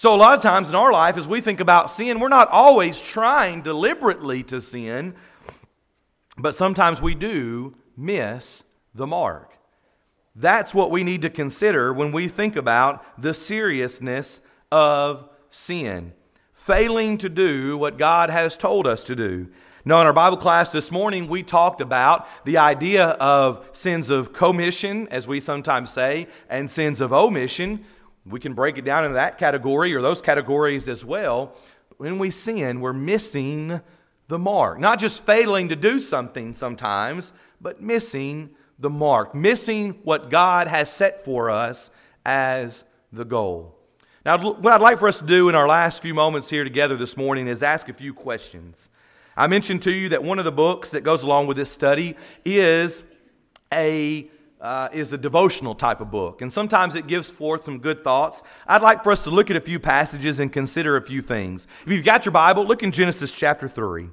So, 0.01 0.15
a 0.15 0.17
lot 0.17 0.35
of 0.35 0.41
times 0.41 0.71
in 0.71 0.75
our 0.75 0.91
life, 0.91 1.19
as 1.19 1.29
we 1.29 1.43
think 1.43 1.61
about 1.61 1.91
sin, 1.91 2.21
we're 2.21 2.31
not 2.31 2.49
always 2.49 2.99
trying 2.99 3.61
deliberately 3.61 4.43
to 4.45 4.59
sin, 4.59 5.15
but 6.39 6.55
sometimes 6.55 7.03
we 7.03 7.15
do 7.15 7.77
miss 7.99 8.65
the 8.95 9.07
mark. 9.07 9.53
That's 10.37 10.73
what 10.73 10.91
we 10.91 11.05
need 11.05 11.21
to 11.21 11.29
consider 11.29 11.93
when 11.93 12.13
we 12.13 12.29
think 12.29 12.57
about 12.57 13.21
the 13.21 13.35
seriousness 13.35 14.41
of 14.73 15.29
sin. 15.51 16.15
Failing 16.55 17.19
to 17.19 17.29
do 17.29 17.77
what 17.77 17.99
God 17.99 18.31
has 18.31 18.57
told 18.57 18.87
us 18.87 19.05
to 19.05 19.15
do. 19.15 19.49
Now, 19.85 20.01
in 20.01 20.07
our 20.07 20.15
Bible 20.15 20.39
class 20.39 20.71
this 20.71 20.91
morning, 20.91 21.29
we 21.29 21.43
talked 21.43 21.83
about 21.83 22.27
the 22.47 22.57
idea 22.57 23.09
of 23.21 23.69
sins 23.73 24.09
of 24.09 24.33
commission, 24.33 25.09
as 25.11 25.29
we 25.29 25.41
sometimes 25.41 25.91
say, 25.91 26.27
and 26.49 26.71
sins 26.71 27.03
of 27.03 27.13
omission. 27.13 27.85
We 28.31 28.41
can 28.41 28.55
break 28.55 28.79
it 28.79 28.85
down 28.85 29.05
into 29.05 29.15
that 29.15 29.39
category 29.39 29.95
or 29.95 30.01
those 30.01 30.21
categories 30.23 30.89
as 30.89 31.05
well. 31.05 31.57
When 31.97 32.19
we 32.19 32.31
sin, 32.31 32.81
we're 32.81 32.93
missing 32.93 33.81
the 34.29 34.39
mark. 34.39 34.79
Not 34.79 34.99
just 35.01 35.25
failing 35.25 35.69
to 35.69 35.77
do 35.77 35.99
something 35.99 36.55
sometimes, 36.55 37.33
but 37.61 37.83
missing 37.83 38.51
the 38.79 38.91
mark, 38.91 39.35
missing 39.35 39.99
what 40.05 40.31
God 40.31 40.67
has 40.69 40.91
set 40.91 41.25
for 41.25 41.51
us 41.51 41.91
as 42.25 42.85
the 43.13 43.25
goal. 43.25 43.77
Now, 44.25 44.39
what 44.39 44.73
I'd 44.73 44.81
like 44.81 44.99
for 44.99 45.09
us 45.09 45.19
to 45.19 45.27
do 45.27 45.49
in 45.49 45.55
our 45.55 45.67
last 45.67 46.01
few 46.03 46.15
moments 46.15 46.49
here 46.49 46.65
together 46.65 46.97
this 46.97 47.17
morning 47.17 47.49
is 47.49 47.63
ask 47.63 47.89
a 47.89 47.95
few 47.95 48.15
questions. 48.15 48.91
I 49.37 49.47
mentioned 49.47 49.83
to 49.83 49.91
you 49.91 50.11
that 50.11 50.23
one 50.23 50.39
of 50.39 50.45
the 50.45 50.53
books 50.53 50.91
that 50.91 51.03
goes 51.03 51.23
along 51.23 51.47
with 51.47 51.57
this 51.57 51.71
study 51.71 52.17
is 52.45 53.03
a 53.73 54.29
uh, 54.61 54.89
is 54.93 55.13
a 55.13 55.19
devotional 55.19 55.75
type 55.75 56.01
of 56.01 56.11
book, 56.11 56.43
and 56.43 56.53
sometimes 56.53 56.95
it 56.95 57.07
gives 57.07 57.31
forth 57.31 57.65
some 57.65 57.79
good 57.79 58.05
thoughts. 58.05 58.43
I'd 58.67 58.83
like 58.83 59.03
for 59.03 59.13
us 59.13 59.25
to 59.25 59.31
look 59.31 59.51
at 59.51 59.57
a 59.57 59.61
few 59.61 59.79
passages 59.79 60.39
and 60.39 60.53
consider 60.53 60.97
a 60.97 61.03
few 61.03 61.23
things. 61.23 61.67
If 61.87 61.93
you've 61.93 62.05
got 62.05 62.25
your 62.25 62.33
Bible, 62.33 62.67
look 62.67 62.83
in 62.83 62.93
Genesis 62.93 63.35
chapter 63.35 63.69
3. 63.69 64.09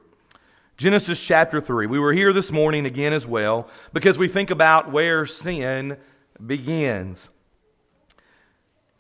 Genesis 0.78 1.24
chapter 1.24 1.60
3. 1.60 1.88
We 1.88 2.00
were 2.00 2.14
here 2.14 2.32
this 2.32 2.52
morning 2.52 2.86
again 2.86 3.12
as 3.12 3.26
well 3.26 3.68
because 3.94 4.18
we 4.18 4.28
think 4.28 4.52
about 4.52 4.92
where 4.92 5.26
sin 5.26 5.98
begins. 6.46 7.30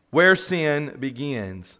Where 0.10 0.36
sin 0.36 0.98
begins. 1.00 1.80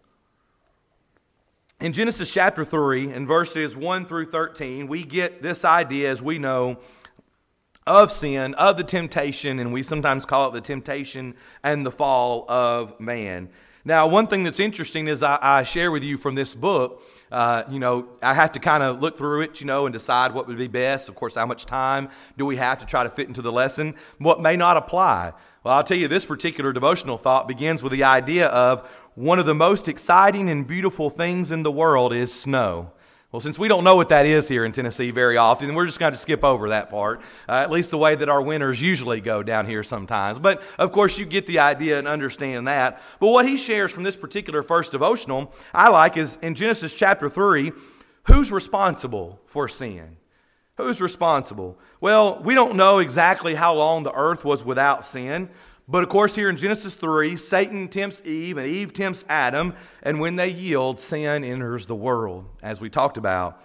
In 1.80 1.92
Genesis 1.92 2.32
chapter 2.32 2.64
3, 2.64 3.12
in 3.12 3.26
verses 3.26 3.76
1 3.76 4.06
through 4.06 4.26
13, 4.26 4.86
we 4.88 5.04
get 5.04 5.42
this 5.42 5.64
idea, 5.64 6.10
as 6.10 6.22
we 6.22 6.38
know, 6.38 6.78
of 7.88 8.12
sin, 8.12 8.54
of 8.54 8.76
the 8.76 8.84
temptation, 8.84 9.58
and 9.58 9.72
we 9.72 9.82
sometimes 9.82 10.24
call 10.24 10.48
it 10.48 10.52
the 10.52 10.60
temptation 10.60 11.34
and 11.64 11.84
the 11.84 11.90
fall 11.90 12.44
of 12.48 12.98
man. 13.00 13.48
Now, 13.84 14.06
one 14.06 14.26
thing 14.26 14.44
that's 14.44 14.60
interesting 14.60 15.08
is 15.08 15.22
I, 15.22 15.38
I 15.40 15.62
share 15.62 15.90
with 15.90 16.04
you 16.04 16.18
from 16.18 16.34
this 16.34 16.54
book, 16.54 17.02
uh, 17.32 17.62
you 17.70 17.78
know, 17.78 18.06
I 18.22 18.34
have 18.34 18.52
to 18.52 18.60
kind 18.60 18.82
of 18.82 19.00
look 19.00 19.16
through 19.16 19.42
it, 19.42 19.60
you 19.60 19.66
know, 19.66 19.86
and 19.86 19.92
decide 19.92 20.34
what 20.34 20.46
would 20.46 20.58
be 20.58 20.68
best. 20.68 21.08
Of 21.08 21.14
course, 21.14 21.34
how 21.34 21.46
much 21.46 21.64
time 21.64 22.10
do 22.36 22.44
we 22.44 22.56
have 22.56 22.78
to 22.80 22.86
try 22.86 23.04
to 23.04 23.10
fit 23.10 23.28
into 23.28 23.40
the 23.40 23.52
lesson? 23.52 23.94
What 24.18 24.42
may 24.42 24.56
not 24.56 24.76
apply? 24.76 25.32
Well, 25.64 25.74
I'll 25.74 25.84
tell 25.84 25.96
you, 25.96 26.08
this 26.08 26.26
particular 26.26 26.72
devotional 26.74 27.16
thought 27.16 27.48
begins 27.48 27.82
with 27.82 27.92
the 27.92 28.04
idea 28.04 28.48
of 28.48 28.86
one 29.14 29.38
of 29.38 29.46
the 29.46 29.54
most 29.54 29.88
exciting 29.88 30.50
and 30.50 30.66
beautiful 30.66 31.08
things 31.08 31.50
in 31.50 31.62
the 31.62 31.72
world 31.72 32.12
is 32.12 32.32
snow. 32.32 32.92
Well, 33.30 33.40
since 33.40 33.58
we 33.58 33.68
don't 33.68 33.84
know 33.84 33.94
what 33.94 34.08
that 34.08 34.24
is 34.24 34.48
here 34.48 34.64
in 34.64 34.72
Tennessee 34.72 35.10
very 35.10 35.36
often, 35.36 35.74
we're 35.74 35.84
just 35.84 35.98
going 35.98 36.12
to 36.12 36.18
skip 36.18 36.42
over 36.42 36.70
that 36.70 36.88
part, 36.88 37.20
uh, 37.46 37.56
at 37.56 37.70
least 37.70 37.90
the 37.90 37.98
way 37.98 38.14
that 38.14 38.30
our 38.30 38.40
winters 38.40 38.80
usually 38.80 39.20
go 39.20 39.42
down 39.42 39.66
here 39.66 39.82
sometimes. 39.82 40.38
But 40.38 40.62
of 40.78 40.92
course, 40.92 41.18
you 41.18 41.26
get 41.26 41.46
the 41.46 41.58
idea 41.58 41.98
and 41.98 42.08
understand 42.08 42.66
that. 42.68 43.02
But 43.20 43.28
what 43.28 43.46
he 43.46 43.58
shares 43.58 43.92
from 43.92 44.02
this 44.02 44.16
particular 44.16 44.62
first 44.62 44.92
devotional, 44.92 45.52
I 45.74 45.90
like, 45.90 46.16
is 46.16 46.38
in 46.40 46.54
Genesis 46.54 46.94
chapter 46.94 47.28
3 47.28 47.70
who's 48.22 48.50
responsible 48.50 49.38
for 49.44 49.68
sin? 49.68 50.16
Who's 50.78 51.02
responsible? 51.02 51.78
Well, 52.00 52.40
we 52.42 52.54
don't 52.54 52.76
know 52.76 53.00
exactly 53.00 53.54
how 53.54 53.74
long 53.74 54.04
the 54.04 54.12
earth 54.12 54.46
was 54.46 54.64
without 54.64 55.04
sin. 55.04 55.50
But 55.90 56.02
of 56.02 56.10
course, 56.10 56.34
here 56.34 56.50
in 56.50 56.56
Genesis 56.58 56.94
3, 56.96 57.36
Satan 57.38 57.88
tempts 57.88 58.20
Eve 58.26 58.58
and 58.58 58.66
Eve 58.66 58.92
tempts 58.92 59.24
Adam, 59.28 59.74
and 60.02 60.20
when 60.20 60.36
they 60.36 60.50
yield, 60.50 61.00
sin 61.00 61.42
enters 61.42 61.86
the 61.86 61.94
world, 61.94 62.44
as 62.62 62.78
we 62.78 62.90
talked 62.90 63.16
about. 63.16 63.62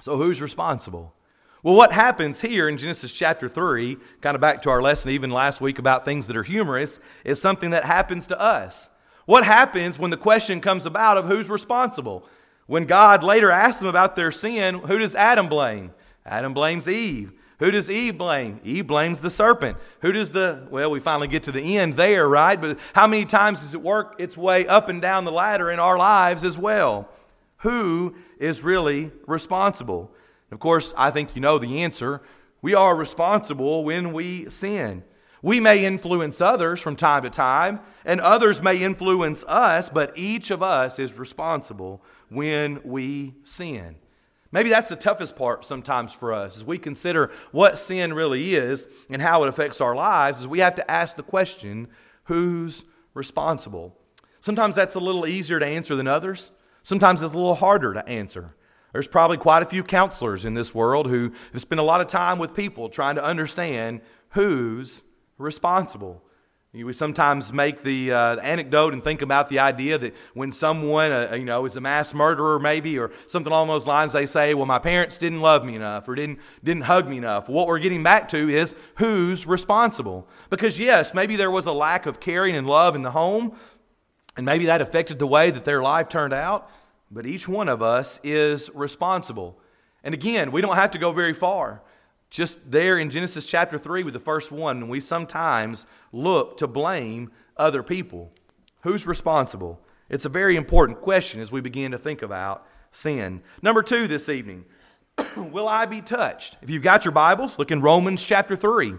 So, 0.00 0.16
who's 0.16 0.42
responsible? 0.42 1.14
Well, 1.62 1.76
what 1.76 1.92
happens 1.92 2.40
here 2.40 2.68
in 2.68 2.76
Genesis 2.76 3.14
chapter 3.14 3.48
3, 3.48 3.96
kind 4.20 4.34
of 4.34 4.40
back 4.40 4.62
to 4.62 4.70
our 4.70 4.82
lesson 4.82 5.12
even 5.12 5.30
last 5.30 5.60
week 5.60 5.78
about 5.78 6.04
things 6.04 6.26
that 6.26 6.36
are 6.36 6.42
humorous, 6.42 6.98
is 7.24 7.40
something 7.40 7.70
that 7.70 7.84
happens 7.84 8.26
to 8.26 8.40
us. 8.40 8.90
What 9.26 9.44
happens 9.44 9.98
when 9.98 10.10
the 10.10 10.16
question 10.16 10.60
comes 10.60 10.86
about 10.86 11.16
of 11.16 11.26
who's 11.26 11.48
responsible? 11.48 12.26
When 12.66 12.84
God 12.84 13.22
later 13.22 13.50
asks 13.50 13.78
them 13.78 13.88
about 13.88 14.16
their 14.16 14.32
sin, 14.32 14.74
who 14.74 14.98
does 14.98 15.14
Adam 15.14 15.48
blame? 15.48 15.92
Adam 16.26 16.52
blames 16.52 16.88
Eve. 16.88 17.32
Who 17.64 17.70
does 17.70 17.90
Eve 17.90 18.18
blame? 18.18 18.60
Eve 18.62 18.86
blames 18.86 19.22
the 19.22 19.30
serpent. 19.30 19.78
Who 20.02 20.12
does 20.12 20.30
the, 20.30 20.66
well, 20.68 20.90
we 20.90 21.00
finally 21.00 21.28
get 21.28 21.44
to 21.44 21.52
the 21.52 21.78
end 21.78 21.96
there, 21.96 22.28
right? 22.28 22.60
But 22.60 22.78
how 22.92 23.06
many 23.06 23.24
times 23.24 23.62
does 23.62 23.72
it 23.72 23.80
work 23.80 24.16
its 24.18 24.36
way 24.36 24.66
up 24.66 24.90
and 24.90 25.00
down 25.00 25.24
the 25.24 25.32
ladder 25.32 25.70
in 25.70 25.78
our 25.78 25.96
lives 25.96 26.44
as 26.44 26.58
well? 26.58 27.08
Who 27.58 28.16
is 28.38 28.60
really 28.60 29.10
responsible? 29.26 30.10
Of 30.50 30.58
course, 30.58 30.92
I 30.94 31.10
think 31.10 31.34
you 31.34 31.40
know 31.40 31.56
the 31.56 31.84
answer. 31.84 32.20
We 32.60 32.74
are 32.74 32.94
responsible 32.94 33.82
when 33.82 34.12
we 34.12 34.50
sin. 34.50 35.02
We 35.40 35.58
may 35.58 35.86
influence 35.86 36.42
others 36.42 36.82
from 36.82 36.96
time 36.96 37.22
to 37.22 37.30
time, 37.30 37.80
and 38.04 38.20
others 38.20 38.60
may 38.60 38.76
influence 38.76 39.42
us, 39.42 39.88
but 39.88 40.12
each 40.18 40.50
of 40.50 40.62
us 40.62 40.98
is 40.98 41.14
responsible 41.14 42.02
when 42.28 42.82
we 42.84 43.32
sin. 43.42 43.96
Maybe 44.54 44.70
that's 44.70 44.88
the 44.88 44.94
toughest 44.94 45.34
part 45.34 45.64
sometimes 45.64 46.12
for 46.12 46.32
us 46.32 46.56
as 46.56 46.64
we 46.64 46.78
consider 46.78 47.32
what 47.50 47.76
sin 47.76 48.14
really 48.14 48.54
is 48.54 48.86
and 49.10 49.20
how 49.20 49.42
it 49.42 49.48
affects 49.48 49.80
our 49.80 49.96
lives 49.96 50.38
is 50.38 50.46
we 50.46 50.60
have 50.60 50.76
to 50.76 50.88
ask 50.88 51.16
the 51.16 51.24
question, 51.24 51.88
who's 52.22 52.84
responsible? 53.14 53.98
Sometimes 54.38 54.76
that's 54.76 54.94
a 54.94 55.00
little 55.00 55.26
easier 55.26 55.58
to 55.58 55.66
answer 55.66 55.96
than 55.96 56.06
others. 56.06 56.52
Sometimes 56.84 57.20
it's 57.20 57.34
a 57.34 57.36
little 57.36 57.56
harder 57.56 57.94
to 57.94 58.08
answer. 58.08 58.54
There's 58.92 59.08
probably 59.08 59.38
quite 59.38 59.64
a 59.64 59.66
few 59.66 59.82
counselors 59.82 60.44
in 60.44 60.54
this 60.54 60.72
world 60.72 61.08
who 61.08 61.32
have 61.52 61.60
spent 61.60 61.80
a 61.80 61.84
lot 61.84 62.00
of 62.00 62.06
time 62.06 62.38
with 62.38 62.54
people 62.54 62.88
trying 62.88 63.16
to 63.16 63.24
understand 63.24 64.02
who's 64.28 65.02
responsible. 65.36 66.22
We 66.82 66.92
sometimes 66.92 67.52
make 67.52 67.82
the, 67.82 68.12
uh, 68.12 68.36
anecdote 68.38 68.94
and 68.94 69.04
think 69.04 69.22
about 69.22 69.48
the 69.48 69.60
idea 69.60 69.96
that 69.96 70.12
when 70.32 70.50
someone, 70.50 71.12
uh, 71.12 71.36
you 71.38 71.44
know, 71.44 71.64
is 71.66 71.76
a 71.76 71.80
mass 71.80 72.12
murderer, 72.12 72.58
maybe, 72.58 72.98
or 72.98 73.12
something 73.28 73.52
along 73.52 73.68
those 73.68 73.86
lines, 73.86 74.12
they 74.12 74.26
say, 74.26 74.54
"Well, 74.54 74.66
my 74.66 74.80
parents 74.80 75.16
didn't 75.16 75.40
love 75.40 75.64
me 75.64 75.76
enough, 75.76 76.08
or 76.08 76.16
didn't 76.16 76.40
didn't 76.64 76.82
hug 76.82 77.08
me 77.08 77.18
enough." 77.18 77.48
What 77.48 77.68
we're 77.68 77.78
getting 77.78 78.02
back 78.02 78.28
to 78.30 78.48
is 78.48 78.74
who's 78.96 79.46
responsible? 79.46 80.26
Because 80.50 80.76
yes, 80.80 81.14
maybe 81.14 81.36
there 81.36 81.50
was 81.50 81.66
a 81.66 81.72
lack 81.72 82.06
of 82.06 82.18
caring 82.18 82.56
and 82.56 82.66
love 82.66 82.96
in 82.96 83.02
the 83.02 83.10
home, 83.12 83.52
and 84.36 84.44
maybe 84.44 84.66
that 84.66 84.80
affected 84.80 85.20
the 85.20 85.28
way 85.28 85.52
that 85.52 85.64
their 85.64 85.80
life 85.80 86.08
turned 86.08 86.34
out. 86.34 86.68
But 87.08 87.24
each 87.24 87.46
one 87.46 87.68
of 87.68 87.82
us 87.82 88.18
is 88.24 88.68
responsible. 88.74 89.60
And 90.02 90.12
again, 90.12 90.50
we 90.50 90.60
don't 90.60 90.74
have 90.74 90.90
to 90.90 90.98
go 90.98 91.12
very 91.12 91.34
far 91.34 91.82
just 92.34 92.58
there 92.68 92.98
in 92.98 93.10
Genesis 93.10 93.46
chapter 93.46 93.78
3 93.78 94.02
with 94.02 94.12
the 94.12 94.18
first 94.18 94.50
one, 94.50 94.88
we 94.88 94.98
sometimes 94.98 95.86
look 96.10 96.56
to 96.56 96.66
blame 96.66 97.30
other 97.56 97.80
people. 97.80 98.32
Who's 98.80 99.06
responsible? 99.06 99.80
It's 100.10 100.24
a 100.24 100.28
very 100.28 100.56
important 100.56 101.00
question 101.00 101.40
as 101.40 101.52
we 101.52 101.60
begin 101.60 101.92
to 101.92 101.98
think 101.98 102.22
about 102.22 102.66
sin. 102.90 103.40
Number 103.62 103.84
two 103.84 104.08
this 104.08 104.28
evening 104.28 104.64
Will 105.36 105.68
I 105.68 105.86
be 105.86 106.00
touched? 106.00 106.56
If 106.60 106.70
you've 106.70 106.82
got 106.82 107.04
your 107.04 107.12
Bibles, 107.12 107.56
look 107.56 107.70
in 107.70 107.80
Romans 107.80 108.24
chapter 108.24 108.56
3. 108.56 108.94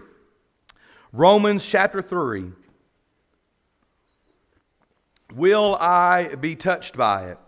Romans 1.12 1.68
chapter 1.68 2.00
3. 2.00 2.52
Will 5.34 5.76
I 5.78 6.36
be 6.36 6.56
touched 6.56 6.96
by 6.96 7.32
it? 7.32 7.38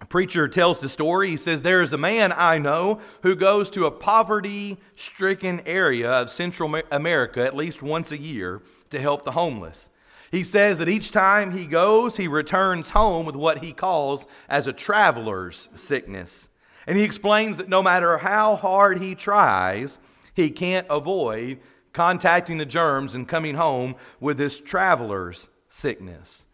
A 0.00 0.06
preacher 0.06 0.46
tells 0.46 0.78
the 0.78 0.88
story. 0.88 1.30
He 1.30 1.36
says, 1.36 1.62
There 1.62 1.82
is 1.82 1.92
a 1.92 1.98
man 1.98 2.32
I 2.32 2.58
know 2.58 3.00
who 3.22 3.34
goes 3.34 3.68
to 3.70 3.86
a 3.86 3.90
poverty 3.90 4.78
stricken 4.94 5.60
area 5.66 6.10
of 6.10 6.30
Central 6.30 6.80
America 6.92 7.44
at 7.44 7.56
least 7.56 7.82
once 7.82 8.12
a 8.12 8.18
year 8.18 8.62
to 8.90 9.00
help 9.00 9.24
the 9.24 9.32
homeless. 9.32 9.90
He 10.30 10.44
says 10.44 10.78
that 10.78 10.88
each 10.88 11.10
time 11.10 11.50
he 11.50 11.66
goes, 11.66 12.16
he 12.16 12.28
returns 12.28 12.90
home 12.90 13.26
with 13.26 13.34
what 13.34 13.64
he 13.64 13.72
calls 13.72 14.26
as 14.48 14.66
a 14.66 14.72
traveler's 14.72 15.68
sickness. 15.74 16.50
And 16.86 16.96
he 16.96 17.04
explains 17.04 17.56
that 17.56 17.68
no 17.68 17.82
matter 17.82 18.18
how 18.18 18.56
hard 18.56 19.02
he 19.02 19.14
tries, 19.14 19.98
he 20.34 20.50
can't 20.50 20.86
avoid 20.90 21.58
contacting 21.92 22.58
the 22.58 22.66
germs 22.66 23.14
and 23.14 23.26
coming 23.26 23.54
home 23.54 23.96
with 24.20 24.38
this 24.38 24.60
traveler's 24.60 25.48
sickness. 25.68 26.46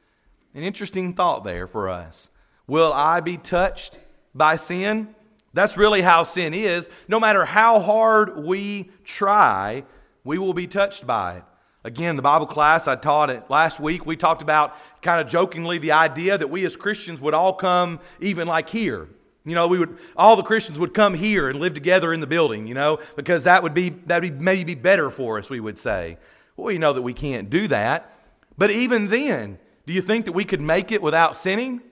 An 0.55 0.63
interesting 0.63 1.13
thought 1.13 1.45
there 1.45 1.67
for 1.67 1.89
us. 1.89 2.31
Will 2.67 2.93
I 2.93 3.21
be 3.21 3.37
touched 3.37 3.97
by 4.35 4.57
sin? 4.57 5.15
That's 5.53 5.77
really 5.77 6.03
how 6.03 6.25
sin 6.25 6.55
is. 6.55 6.89
No 7.09 7.21
matter 7.21 7.45
how 7.45 7.79
hard 7.79 8.45
we 8.45 8.91
try, 9.05 9.85
we 10.25 10.39
will 10.39 10.55
be 10.55 10.67
touched 10.67 11.07
by 11.07 11.37
it. 11.37 11.45
Again, 11.85 12.17
the 12.17 12.23
Bible 12.23 12.47
class 12.47 12.89
I 12.89 12.97
taught 12.97 13.29
it 13.29 13.49
last 13.51 13.79
week, 13.79 14.07
we 14.07 14.17
talked 14.17 14.41
about 14.41 14.77
kind 15.03 15.21
of 15.21 15.29
jokingly 15.29 15.77
the 15.77 15.93
idea 15.93 16.39
that 16.39 16.49
we 16.49 16.65
as 16.65 16.77
Christians 16.77 17.21
would 17.21 17.35
all 17.35 17.53
come 17.53 18.01
even 18.21 18.49
like 18.49 18.71
here. 18.71 19.09
You 19.45 19.55
know, 19.55 19.67
we 19.67 19.79
would 19.79 19.99
all 20.17 20.37
the 20.37 20.43
Christians 20.43 20.79
would 20.79 20.95
come 20.95 21.13
here 21.13 21.51
and 21.51 21.61
live 21.61 21.75
together 21.75 22.15
in 22.15 22.21
the 22.21 22.27
building, 22.27 22.67
you 22.67 22.73
know, 22.73 22.99
because 23.15 23.45
that 23.45 23.63
would 23.63 23.75
be 23.75 23.91
that 24.07 24.23
would 24.23 24.41
maybe 24.41 24.65
be 24.65 24.75
better 24.75 25.11
for 25.11 25.39
us, 25.39 25.51
we 25.51 25.61
would 25.61 25.79
say. 25.79 26.17
Well, 26.57 26.73
you 26.73 26.79
know 26.79 26.95
that 26.95 27.03
we 27.03 27.13
can't 27.13 27.51
do 27.51 27.69
that. 27.69 28.11
But 28.57 28.71
even 28.71 29.09
then, 29.09 29.59
do 29.87 29.93
you 29.93 30.01
think 30.01 30.25
that 30.25 30.33
we 30.33 30.45
could 30.45 30.63
make 30.63 30.91
it 30.91 31.03
without 31.03 31.37
sinning? 31.37 31.83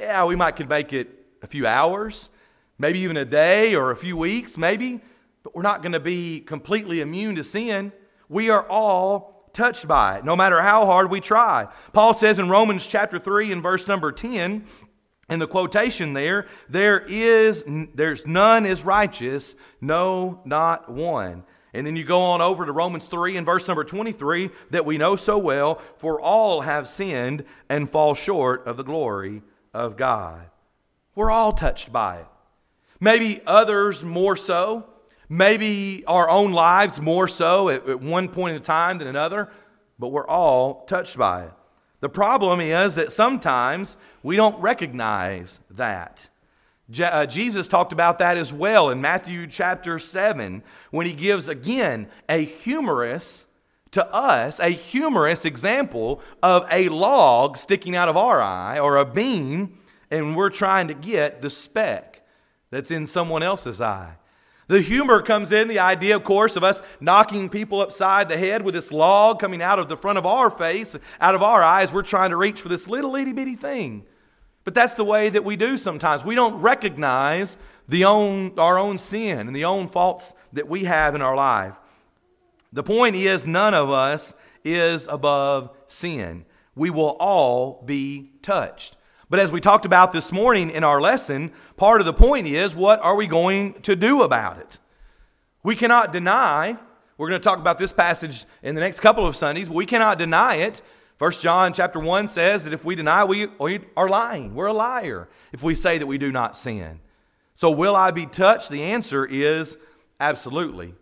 Yeah, 0.00 0.24
we 0.24 0.36
might 0.36 0.56
could 0.56 0.68
make 0.68 0.92
it 0.92 1.08
a 1.42 1.46
few 1.46 1.66
hours, 1.66 2.28
maybe 2.78 3.00
even 3.00 3.16
a 3.16 3.24
day 3.24 3.74
or 3.74 3.90
a 3.90 3.96
few 3.96 4.16
weeks, 4.16 4.56
maybe, 4.56 5.00
but 5.42 5.54
we're 5.54 5.62
not 5.62 5.82
going 5.82 5.92
to 5.92 6.00
be 6.00 6.40
completely 6.40 7.00
immune 7.00 7.34
to 7.36 7.44
sin. 7.44 7.92
We 8.28 8.50
are 8.50 8.66
all 8.68 9.50
touched 9.52 9.86
by 9.86 10.18
it, 10.18 10.24
no 10.24 10.36
matter 10.36 10.60
how 10.60 10.86
hard 10.86 11.10
we 11.10 11.20
try. 11.20 11.68
Paul 11.92 12.14
says 12.14 12.38
in 12.38 12.48
Romans 12.48 12.86
chapter 12.86 13.18
3 13.18 13.52
and 13.52 13.62
verse 13.62 13.86
number 13.88 14.12
10, 14.12 14.64
in 15.28 15.38
the 15.38 15.46
quotation 15.46 16.12
there, 16.12 16.46
there 16.68 17.00
is 17.00 17.64
there's 17.94 18.26
none 18.26 18.66
is 18.66 18.84
righteous, 18.84 19.54
no, 19.80 20.40
not 20.44 20.90
one. 20.90 21.44
And 21.74 21.86
then 21.86 21.96
you 21.96 22.04
go 22.04 22.20
on 22.20 22.42
over 22.42 22.66
to 22.66 22.72
Romans 22.72 23.06
3 23.06 23.38
and 23.38 23.46
verse 23.46 23.66
number 23.66 23.82
23 23.82 24.50
that 24.70 24.84
we 24.84 24.98
know 24.98 25.16
so 25.16 25.38
well 25.38 25.76
for 25.96 26.20
all 26.20 26.60
have 26.60 26.86
sinned 26.86 27.44
and 27.70 27.88
fall 27.88 28.14
short 28.14 28.66
of 28.66 28.76
the 28.76 28.82
glory 28.82 29.42
of 29.74 29.96
God. 29.96 30.48
We're 31.14 31.30
all 31.30 31.52
touched 31.52 31.92
by 31.92 32.18
it. 32.18 32.26
Maybe 33.00 33.40
others 33.46 34.02
more 34.02 34.36
so. 34.36 34.86
Maybe 35.28 36.04
our 36.06 36.28
own 36.28 36.52
lives 36.52 37.00
more 37.00 37.26
so 37.26 37.68
at, 37.68 37.88
at 37.88 38.00
one 38.00 38.28
point 38.28 38.56
in 38.56 38.62
time 38.62 38.98
than 38.98 39.08
another, 39.08 39.50
but 39.98 40.08
we're 40.08 40.26
all 40.26 40.84
touched 40.84 41.16
by 41.16 41.44
it. 41.44 41.52
The 42.00 42.08
problem 42.08 42.60
is 42.60 42.96
that 42.96 43.12
sometimes 43.12 43.96
we 44.22 44.36
don't 44.36 44.60
recognize 44.60 45.60
that. 45.70 46.28
Uh, 47.00 47.24
Jesus 47.26 47.68
talked 47.68 47.92
about 47.92 48.18
that 48.18 48.36
as 48.36 48.52
well 48.52 48.90
in 48.90 49.00
Matthew 49.00 49.46
chapter 49.46 49.98
7 49.98 50.62
when 50.90 51.06
he 51.06 51.12
gives 51.12 51.48
again 51.48 52.08
a 52.28 52.44
humorous, 52.44 53.46
to 53.92 54.06
us, 54.12 54.58
a 54.58 54.68
humorous 54.68 55.44
example 55.44 56.20
of 56.42 56.66
a 56.70 56.88
log 56.88 57.56
sticking 57.56 57.94
out 57.94 58.08
of 58.08 58.16
our 58.16 58.40
eye 58.40 58.78
or 58.78 58.96
a 58.96 59.04
beam, 59.04 59.78
and 60.10 60.36
we're 60.36 60.50
trying 60.50 60.88
to 60.88 60.94
get 60.94 61.40
the 61.40 61.50
speck 61.50 62.22
that's 62.70 62.90
in 62.90 63.06
someone 63.06 63.42
else's 63.42 63.80
eye. 63.80 64.14
The 64.68 64.80
humor 64.80 65.20
comes 65.20 65.52
in, 65.52 65.68
the 65.68 65.80
idea, 65.80 66.16
of 66.16 66.24
course, 66.24 66.56
of 66.56 66.64
us 66.64 66.82
knocking 67.00 67.50
people 67.50 67.82
upside 67.82 68.28
the 68.28 68.38
head 68.38 68.62
with 68.62 68.74
this 68.74 68.90
log 68.90 69.38
coming 69.38 69.60
out 69.60 69.78
of 69.78 69.88
the 69.88 69.96
front 69.96 70.16
of 70.16 70.24
our 70.24 70.50
face, 70.50 70.96
out 71.20 71.34
of 71.34 71.42
our 71.42 71.62
eyes. 71.62 71.92
We're 71.92 72.02
trying 72.02 72.30
to 72.30 72.36
reach 72.36 72.62
for 72.62 72.70
this 72.70 72.88
little 72.88 73.14
itty 73.16 73.32
bitty 73.32 73.56
thing. 73.56 74.06
But 74.64 74.74
that's 74.74 74.94
the 74.94 75.04
way 75.04 75.28
that 75.28 75.44
we 75.44 75.56
do 75.56 75.76
sometimes. 75.76 76.24
We 76.24 76.34
don't 76.34 76.54
recognize 76.62 77.58
the 77.88 78.04
own, 78.04 78.58
our 78.58 78.78
own 78.78 78.96
sin 78.96 79.46
and 79.48 79.54
the 79.54 79.64
own 79.66 79.88
faults 79.88 80.32
that 80.54 80.66
we 80.66 80.84
have 80.84 81.14
in 81.14 81.20
our 81.20 81.36
life. 81.36 81.74
The 82.72 82.82
point 82.82 83.16
is, 83.16 83.46
none 83.46 83.74
of 83.74 83.90
us 83.90 84.34
is 84.64 85.06
above 85.06 85.70
sin. 85.86 86.44
We 86.74 86.90
will 86.90 87.16
all 87.20 87.82
be 87.84 88.30
touched. 88.42 88.96
But 89.28 89.40
as 89.40 89.50
we 89.50 89.60
talked 89.60 89.84
about 89.84 90.12
this 90.12 90.32
morning 90.32 90.70
in 90.70 90.84
our 90.84 91.00
lesson, 91.00 91.52
part 91.76 92.00
of 92.00 92.06
the 92.06 92.12
point 92.12 92.46
is 92.46 92.74
what 92.74 93.00
are 93.00 93.16
we 93.16 93.26
going 93.26 93.74
to 93.82 93.96
do 93.96 94.22
about 94.22 94.58
it? 94.58 94.78
We 95.62 95.76
cannot 95.76 96.12
deny, 96.12 96.76
we're 97.16 97.28
going 97.28 97.40
to 97.40 97.44
talk 97.44 97.58
about 97.58 97.78
this 97.78 97.92
passage 97.92 98.44
in 98.62 98.74
the 98.74 98.80
next 98.80 99.00
couple 99.00 99.26
of 99.26 99.36
Sundays, 99.36 99.70
we 99.70 99.86
cannot 99.86 100.18
deny 100.18 100.56
it 100.56 100.82
First 101.22 101.40
John 101.40 101.72
chapter 101.72 102.00
1 102.00 102.26
says 102.26 102.64
that 102.64 102.72
if 102.72 102.84
we 102.84 102.96
deny 102.96 103.22
we, 103.22 103.46
we 103.60 103.78
are 103.96 104.08
lying. 104.08 104.56
We're 104.56 104.66
a 104.66 104.72
liar 104.72 105.28
if 105.52 105.62
we 105.62 105.76
say 105.76 105.98
that 105.98 106.06
we 106.08 106.18
do 106.18 106.32
not 106.32 106.56
sin. 106.56 106.98
So 107.54 107.70
will 107.70 107.94
I 107.94 108.10
be 108.10 108.26
touched? 108.26 108.70
The 108.70 108.82
answer 108.82 109.24
is 109.24 109.78
absolutely. 110.18 110.94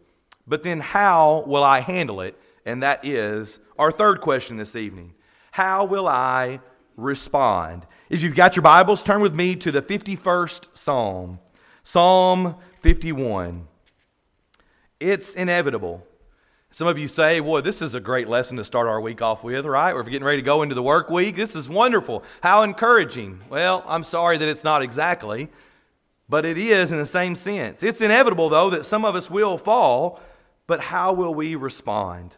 But 0.51 0.63
then 0.63 0.81
how 0.81 1.45
will 1.47 1.65
I 1.65 1.81
handle 1.81 2.21
it? 2.21 2.39
And 2.67 2.83
that 2.83 3.03
is 3.03 3.59
our 3.79 3.91
third 3.91 4.21
question 4.21 4.59
this 4.59 4.77
evening. 4.77 5.15
How 5.51 5.87
will 5.87 6.07
I 6.07 6.61
respond? 6.99 7.87
If 8.11 8.23
you've 8.23 8.35
got 8.35 8.55
your 8.57 8.63
Bibles, 8.63 9.03
turn 9.03 9.23
with 9.23 9.35
me 9.35 9.57
to 9.57 9.73
the 9.73 9.81
51st 9.81 10.77
Psalm. 10.77 11.39
Psalm 11.83 12.57
51. 12.83 13.67
It's 15.01 15.33
inevitable 15.33 16.07
some 16.73 16.87
of 16.87 16.99
you 16.99 17.09
say, 17.09 17.41
boy, 17.41 17.63
this 17.63 17.83
is 17.83 17.95
a 17.95 18.01
great 18.01 18.29
lesson 18.29 18.57
to 18.59 18.65
start 18.65 18.87
our 18.87 19.01
week 19.01 19.23
off 19.23 19.43
with, 19.43 19.67
right? 19.67 19.93
We're 19.93 20.05
getting 20.05 20.23
ready 20.23 20.39
to 20.39 20.45
go 20.45 20.63
into 20.63 20.77
the 20.77 20.83
work 20.83 21.11
week. 21.11 21.35
This 21.35 21.57
is 21.57 21.69
wonderful. 21.69 22.23
How 22.45 22.63
encouraging. 22.63 23.41
Well, 23.51 23.83
I'm 23.89 24.05
sorry 24.05 24.39
that 24.39 24.49
it's 24.49 24.63
not 24.63 24.81
exactly, 24.81 25.49
but 26.29 26.45
it 26.45 26.57
is 26.57 26.93
in 26.93 26.99
the 26.99 27.07
same 27.07 27.35
sense. 27.35 27.83
It's 27.83 28.01
inevitable, 28.01 28.49
though, 28.49 28.71
that 28.71 28.87
some 28.87 29.05
of 29.05 29.17
us 29.17 29.29
will 29.29 29.59
fall, 29.59 30.21
but 30.71 30.81
how 30.81 31.13
will 31.13 31.35
we 31.35 31.57
respond? 31.57 32.37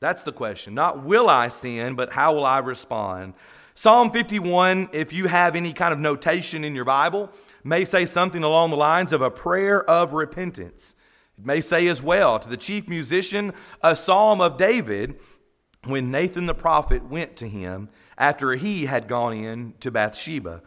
That's 0.00 0.22
the 0.22 0.32
question. 0.32 0.72
Not 0.72 1.04
will 1.04 1.28
I 1.28 1.48
sin, 1.48 1.94
but 1.94 2.10
how 2.10 2.32
will 2.32 2.46
I 2.46 2.60
respond? 2.60 3.34
Psalm 3.74 4.10
51, 4.10 4.88
if 4.94 5.12
you 5.12 5.26
have 5.26 5.54
any 5.54 5.74
kind 5.74 5.92
of 5.92 6.00
notation 6.00 6.64
in 6.64 6.74
your 6.74 6.86
Bible, 6.86 7.30
may 7.62 7.84
say 7.84 8.06
something 8.06 8.44
along 8.44 8.70
the 8.70 8.78
lines 8.78 9.12
of 9.12 9.20
a 9.20 9.30
prayer 9.30 9.84
of 9.90 10.14
repentance. 10.14 10.96
It 11.36 11.44
may 11.44 11.60
say 11.60 11.86
as 11.88 12.02
well 12.02 12.38
to 12.38 12.48
the 12.48 12.56
chief 12.56 12.88
musician, 12.88 13.52
a 13.82 13.94
psalm 13.94 14.40
of 14.40 14.56
David 14.56 15.20
when 15.84 16.10
Nathan 16.10 16.46
the 16.46 16.54
prophet 16.54 17.04
went 17.04 17.36
to 17.36 17.46
him 17.46 17.90
after 18.16 18.52
he 18.52 18.86
had 18.86 19.06
gone 19.06 19.34
in 19.34 19.74
to 19.80 19.90
Bathsheba. 19.90 20.62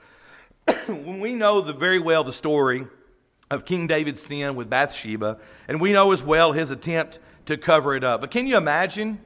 we 0.88 1.34
know 1.34 1.60
the, 1.60 1.74
very 1.74 1.98
well 1.98 2.24
the 2.24 2.32
story 2.32 2.86
of 3.50 3.66
King 3.66 3.88
David's 3.88 4.22
sin 4.22 4.56
with 4.56 4.70
Bathsheba, 4.70 5.38
and 5.68 5.80
we 5.80 5.94
know 5.94 6.12
as 6.12 6.24
well 6.24 6.52
his 6.52 6.72
attempt 6.72 7.20
to 7.46 7.58
cover 7.58 7.96
it 7.96 8.04
up. 8.04 8.22
But 8.22 8.32
can 8.32 8.46
you 8.46 8.58
imagine? 8.58 9.20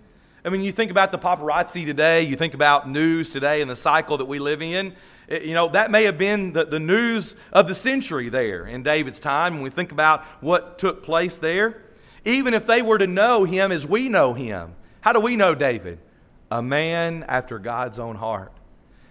I 0.45 0.49
mean, 0.49 0.62
you 0.62 0.71
think 0.71 0.91
about 0.91 1.12
the 1.12 1.19
paparazzi 1.19 1.86
today, 1.86 2.23
you 2.23 2.36
think 2.36 2.53
about 2.53 2.89
news 2.89 3.31
today 3.31 3.62
and 3.62 3.69
the 3.69 3.75
cycle 3.75 4.17
that 4.17 4.25
we 4.25 4.39
live 4.39 4.62
in. 4.62 4.93
Eh, 5.29 5.39
you 5.43 5.53
know, 5.53 5.67
that 5.69 5.91
may 5.91 6.03
have 6.03 6.17
been 6.17 6.53
the, 6.53 6.65
the 6.65 6.79
news 6.79 7.36
of 7.51 7.67
the 7.67 7.75
century 7.75 8.29
there 8.29 8.65
in 8.65 8.84
David's 8.84 9.19
time 9.19 9.55
when 9.55 9.63
we 9.63 9.69
think 9.69 9.91
about 9.91 10.23
what 10.41 10.77
took 10.77 11.03
place 11.03 11.38
there. 11.38 11.81
Even 12.25 12.53
if 12.53 12.67
they 12.67 12.84
were 12.84 12.99
to 12.99 13.07
know 13.07 13.43
him 13.43 13.71
as 13.71 13.86
we 13.86 14.07
know 14.07 14.34
him, 14.34 14.75
how 15.01 15.13
do 15.13 15.19
we 15.19 15.36
know 15.36 15.55
David? 15.55 15.97
A 16.51 16.62
man 16.62 17.23
after 17.27 17.57
God's 17.57 17.97
own 17.97 18.15
heart. 18.15 18.51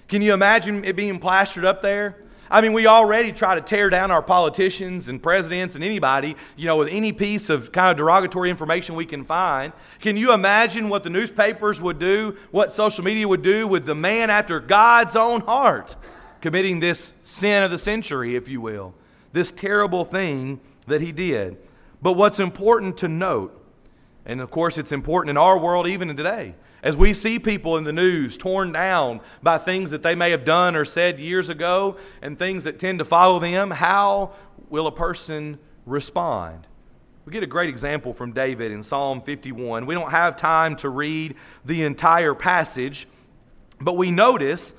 Can 0.06 0.22
you 0.22 0.34
imagine 0.34 0.84
it 0.84 0.94
being 0.94 1.18
plastered 1.18 1.64
up 1.64 1.82
there? 1.82 2.24
I 2.52 2.60
mean, 2.60 2.72
we 2.72 2.88
already 2.88 3.30
try 3.30 3.54
to 3.54 3.60
tear 3.60 3.90
down 3.90 4.10
our 4.10 4.22
politicians 4.22 5.08
and 5.08 5.22
presidents 5.22 5.76
and 5.76 5.84
anybody, 5.84 6.34
you 6.56 6.66
know, 6.66 6.76
with 6.76 6.88
any 6.88 7.12
piece 7.12 7.48
of 7.48 7.70
kind 7.70 7.92
of 7.92 7.96
derogatory 7.96 8.50
information 8.50 8.96
we 8.96 9.06
can 9.06 9.24
find. 9.24 9.72
Can 10.00 10.16
you 10.16 10.32
imagine 10.32 10.88
what 10.88 11.04
the 11.04 11.10
newspapers 11.10 11.80
would 11.80 12.00
do, 12.00 12.36
what 12.50 12.72
social 12.72 13.04
media 13.04 13.28
would 13.28 13.42
do 13.42 13.68
with 13.68 13.86
the 13.86 13.94
man 13.94 14.30
after 14.30 14.58
God's 14.58 15.14
own 15.14 15.42
heart 15.42 15.94
committing 16.40 16.80
this 16.80 17.12
sin 17.22 17.62
of 17.62 17.70
the 17.70 17.78
century, 17.78 18.34
if 18.34 18.48
you 18.48 18.60
will, 18.60 18.94
this 19.32 19.52
terrible 19.52 20.04
thing 20.04 20.58
that 20.88 21.00
he 21.00 21.12
did? 21.12 21.56
But 22.02 22.14
what's 22.14 22.40
important 22.40 22.96
to 22.98 23.08
note, 23.08 23.64
and 24.26 24.40
of 24.40 24.50
course 24.50 24.76
it's 24.76 24.90
important 24.90 25.30
in 25.30 25.36
our 25.36 25.56
world 25.56 25.86
even 25.86 26.16
today, 26.16 26.56
as 26.82 26.96
we 26.96 27.12
see 27.12 27.38
people 27.38 27.76
in 27.76 27.84
the 27.84 27.92
news 27.92 28.36
torn 28.36 28.72
down 28.72 29.20
by 29.42 29.58
things 29.58 29.90
that 29.90 30.02
they 30.02 30.14
may 30.14 30.30
have 30.30 30.44
done 30.44 30.74
or 30.74 30.84
said 30.84 31.18
years 31.18 31.48
ago 31.48 31.96
and 32.22 32.38
things 32.38 32.64
that 32.64 32.78
tend 32.78 32.98
to 32.98 33.04
follow 33.04 33.38
them, 33.38 33.70
how 33.70 34.32
will 34.70 34.86
a 34.86 34.92
person 34.92 35.58
respond? 35.86 36.66
We 37.24 37.32
get 37.32 37.42
a 37.42 37.46
great 37.46 37.68
example 37.68 38.12
from 38.12 38.32
David 38.32 38.72
in 38.72 38.82
Psalm 38.82 39.20
51. 39.20 39.84
We 39.84 39.94
don't 39.94 40.10
have 40.10 40.36
time 40.36 40.74
to 40.76 40.88
read 40.88 41.36
the 41.64 41.82
entire 41.84 42.34
passage, 42.34 43.06
but 43.80 43.96
we 43.96 44.10
notice 44.10 44.74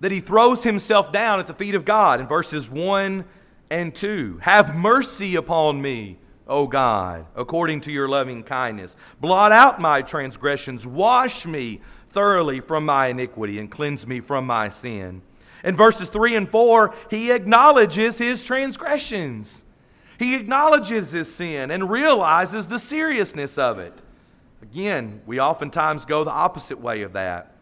that 0.00 0.10
he 0.12 0.20
throws 0.20 0.62
himself 0.62 1.12
down 1.12 1.40
at 1.40 1.46
the 1.46 1.54
feet 1.54 1.74
of 1.74 1.84
God 1.84 2.20
in 2.20 2.26
verses 2.26 2.68
1 2.68 3.24
and 3.70 3.94
2. 3.94 4.38
Have 4.42 4.74
mercy 4.74 5.36
upon 5.36 5.80
me 5.80 6.18
O 6.48 6.66
God, 6.66 7.26
according 7.34 7.80
to 7.82 7.92
your 7.92 8.08
loving 8.08 8.42
kindness. 8.42 8.96
Blot 9.20 9.52
out 9.52 9.80
my 9.80 10.02
transgressions, 10.02 10.86
wash 10.86 11.44
me 11.44 11.80
thoroughly 12.10 12.60
from 12.60 12.84
my 12.84 13.08
iniquity, 13.08 13.58
and 13.58 13.70
cleanse 13.70 14.06
me 14.06 14.20
from 14.20 14.46
my 14.46 14.68
sin. 14.68 15.20
In 15.64 15.74
verses 15.74 16.08
3 16.08 16.36
and 16.36 16.50
4, 16.50 16.94
he 17.10 17.32
acknowledges 17.32 18.16
his 18.16 18.44
transgressions. 18.44 19.64
He 20.18 20.34
acknowledges 20.34 21.10
his 21.10 21.34
sin 21.34 21.70
and 21.72 21.90
realizes 21.90 22.68
the 22.68 22.78
seriousness 22.78 23.58
of 23.58 23.78
it. 23.78 24.00
Again, 24.62 25.20
we 25.26 25.40
oftentimes 25.40 26.04
go 26.04 26.24
the 26.24 26.30
opposite 26.30 26.80
way 26.80 27.02
of 27.02 27.12
that. 27.14 27.52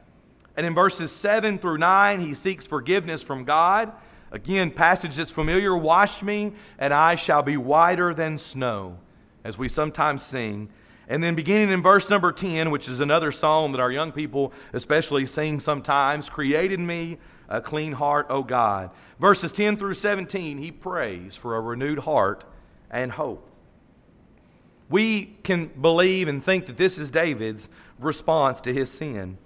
And 0.57 0.67
in 0.67 0.75
verses 0.75 1.11
7 1.11 1.59
through 1.59 1.79
9, 1.79 2.21
he 2.21 2.35
seeks 2.35 2.67
forgiveness 2.67 3.23
from 3.23 3.45
God 3.45 3.93
Again, 4.35 4.73
passage 4.73 5.15
that's 5.15 5.31
familiar 5.31 5.77
Wash 5.77 6.21
me, 6.21 6.55
and 6.81 6.93
I 6.93 7.15
shall 7.15 7.43
be 7.43 7.57
whiter 7.57 8.13
than 8.13 8.37
snow, 8.37 8.99
as 9.45 9.57
we 9.57 9.69
sometimes 9.69 10.25
sing. 10.25 10.69
And 11.09 11.23
then 11.23 11.37
beginning 11.37 11.71
in 11.71 11.83
verse 11.83 12.11
number 12.11 12.33
10, 12.33 12.73
which 12.73 12.89
is 12.89 12.99
another 12.99 13.31
song 13.31 13.71
that 13.73 13.81
our 13.81 13.93
young 13.93 14.11
people 14.11 14.53
especially 14.73 15.25
sing 15.25 15.61
sometimes 15.61 16.29
Created 16.29 16.81
me 16.81 17.19
a 17.49 17.61
clean 17.61 17.93
heart, 17.93 18.27
O 18.29 18.43
God. 18.43 18.91
Verses 19.21 19.53
10 19.53 19.77
through 19.77 19.95
17, 19.95 20.59
he 20.59 20.73
prays 20.73 21.37
for 21.37 21.55
a 21.55 21.61
renewed 21.61 22.01
heart 22.01 22.43
and 22.91 23.13
hope. 23.13 23.49
We 24.91 25.27
can 25.45 25.67
believe 25.81 26.27
and 26.27 26.43
think 26.43 26.67
that 26.67 26.77
this 26.77 26.99
is 26.99 27.13
David's 27.13 27.69
response 28.01 28.63
to 28.63 28.73
his 28.73 28.91
sin. 28.91 29.39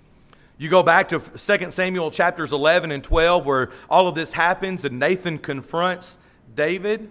You 0.61 0.69
go 0.69 0.83
back 0.83 1.09
to 1.11 1.21
2 1.21 1.71
Samuel 1.71 2.11
chapters 2.11 2.53
11 2.53 2.91
and 2.91 3.03
12 3.03 3.47
where 3.47 3.71
all 3.89 4.09
of 4.09 4.17
this 4.17 4.33
happens 4.33 4.85
and 4.85 4.99
Nathan 4.99 5.39
confronts 5.39 6.19
David. 6.57 7.09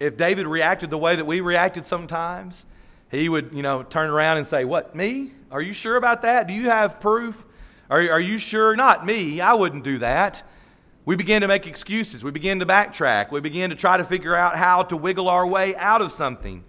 If 0.00 0.16
David 0.16 0.48
reacted 0.48 0.90
the 0.90 0.98
way 0.98 1.14
that 1.14 1.24
we 1.24 1.40
reacted 1.40 1.84
sometimes, 1.84 2.66
he 3.08 3.28
would, 3.28 3.52
you 3.52 3.62
know, 3.62 3.84
turn 3.84 4.10
around 4.10 4.38
and 4.38 4.46
say, 4.46 4.64
What, 4.64 4.96
me? 4.96 5.30
Are 5.52 5.62
you 5.62 5.72
sure 5.72 5.94
about 5.94 6.22
that? 6.22 6.48
Do 6.48 6.54
you 6.54 6.68
have 6.68 6.98
proof? 6.98 7.46
Are, 7.88 8.00
are 8.10 8.20
you 8.20 8.38
sure? 8.38 8.74
Not 8.74 9.06
me. 9.06 9.40
I 9.40 9.54
wouldn't 9.54 9.84
do 9.84 9.98
that. 9.98 10.42
We 11.04 11.14
begin 11.14 11.42
to 11.42 11.48
make 11.48 11.68
excuses. 11.68 12.24
We 12.24 12.32
begin 12.32 12.58
to 12.58 12.66
backtrack. 12.66 13.30
We 13.30 13.38
begin 13.38 13.70
to 13.70 13.76
try 13.76 13.96
to 13.96 14.04
figure 14.04 14.34
out 14.34 14.56
how 14.56 14.82
to 14.84 14.96
wiggle 14.96 15.28
our 15.28 15.46
way 15.46 15.76
out 15.76 16.02
of 16.02 16.10
something. 16.10 16.64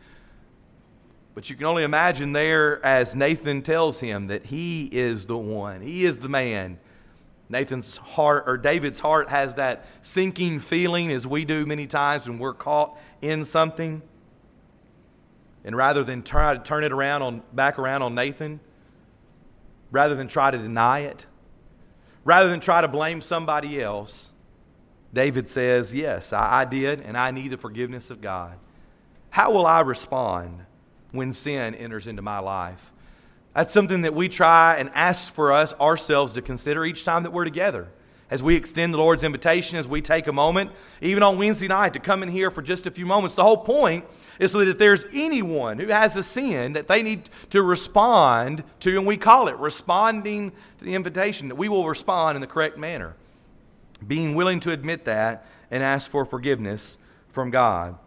But 1.35 1.49
you 1.49 1.57
can 1.57 1.65
only 1.65 1.83
imagine 1.83 2.31
there 2.31 2.83
as 2.83 3.13
Nathan 3.13 3.61
tells 3.61 3.99
him 3.99 4.27
that 4.27 4.45
he 4.45 4.85
is 4.85 5.25
the 5.25 5.37
one, 5.37 5.81
he 5.81 6.05
is 6.05 6.17
the 6.17 6.29
man. 6.29 6.79
Nathan's 7.49 7.97
heart, 7.97 8.45
or 8.47 8.57
David's 8.57 8.99
heart, 8.99 9.29
has 9.29 9.55
that 9.55 9.85
sinking 10.01 10.61
feeling 10.61 11.11
as 11.11 11.27
we 11.27 11.45
do 11.45 11.65
many 11.65 11.85
times 11.85 12.27
when 12.27 12.39
we're 12.39 12.55
caught 12.55 12.97
in 13.21 13.45
something. 13.45 14.01
And 15.63 15.75
rather 15.75 16.03
than 16.03 16.23
try 16.23 16.55
to 16.55 16.59
turn 16.63 16.83
it 16.83 16.91
around 16.91 17.21
on, 17.21 17.43
back 17.53 17.77
around 17.77 18.01
on 18.01 18.15
Nathan, 18.15 18.59
rather 19.91 20.15
than 20.15 20.27
try 20.27 20.49
to 20.49 20.57
deny 20.57 21.01
it, 21.01 21.25
rather 22.23 22.49
than 22.49 22.61
try 22.61 22.81
to 22.81 22.87
blame 22.87 23.21
somebody 23.21 23.79
else, 23.79 24.31
David 25.13 25.47
says, 25.47 25.93
Yes, 25.93 26.33
I, 26.33 26.61
I 26.61 26.65
did, 26.65 27.01
and 27.01 27.15
I 27.15 27.29
need 27.29 27.49
the 27.49 27.57
forgiveness 27.57 28.09
of 28.09 28.21
God. 28.21 28.57
How 29.29 29.51
will 29.51 29.67
I 29.67 29.81
respond 29.81 30.65
when 31.15 31.33
sin 31.33 31.75
enters 31.75 32.07
into 32.07 32.21
my 32.21 32.39
life? 32.39 32.91
That's 33.55 33.73
something 33.73 34.01
that 34.01 34.13
we 34.13 34.27
try 34.27 34.75
and 34.75 34.89
ask 34.93 35.33
for 35.33 35.53
us 35.53 35.73
ourselves 35.73 36.33
to 36.33 36.41
consider 36.41 36.85
each 36.85 37.05
time 37.05 37.23
that 37.23 37.31
we're 37.31 37.45
together. 37.45 37.87
As 38.29 38.43
we 38.43 38.55
extend 38.55 38.93
the 38.93 38.97
Lord's 38.97 39.23
invitation, 39.23 39.77
as 39.77 39.87
we 39.87 40.01
take 40.01 40.27
a 40.27 40.33
moment, 40.33 40.71
even 40.99 41.23
on 41.23 41.37
Wednesday 41.37 41.67
night, 41.67 41.93
to 41.93 41.99
come 41.99 42.23
in 42.23 42.29
here 42.29 42.51
for 42.51 42.61
just 42.61 42.85
a 42.85 42.91
few 42.91 43.05
moments. 43.05 43.35
The 43.35 43.43
whole 43.43 43.57
point 43.57 44.03
is 44.39 44.51
so 44.51 44.59
that 44.59 44.67
if 44.67 44.77
there's 44.77 45.05
anyone 45.13 45.79
who 45.79 45.87
has 45.87 46.15
a 46.15 46.23
sin 46.23 46.73
that 46.73 46.87
they 46.87 47.01
need 47.01 47.29
to 47.51 47.61
respond 47.61 48.63
to, 48.81 48.97
and 48.97 49.07
we 49.07 49.15
call 49.15 49.47
it 49.47 49.55
responding 49.57 50.51
to 50.79 50.85
the 50.85 50.95
invitation, 50.95 51.47
that 51.47 51.55
we 51.55 51.69
will 51.69 51.87
respond 51.87 52.35
in 52.35 52.41
the 52.41 52.47
correct 52.47 52.77
manner. 52.77 53.15
Being 54.07 54.35
willing 54.35 54.59
to 54.61 54.71
admit 54.71 55.05
that 55.05 55.45
and 55.71 55.81
ask 55.81 56.11
for 56.11 56.25
forgiveness 56.25 56.97
from 57.29 57.51
God. 57.51 57.97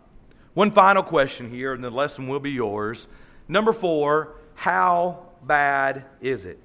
One 0.58 0.72
final 0.72 1.04
question 1.04 1.48
here, 1.48 1.72
and 1.72 1.84
the 1.84 1.88
lesson 1.88 2.26
will 2.26 2.40
be 2.40 2.50
yours. 2.50 3.06
Number 3.46 3.72
four, 3.72 4.34
how 4.56 5.26
bad 5.44 6.04
is 6.20 6.46
it? 6.46 6.58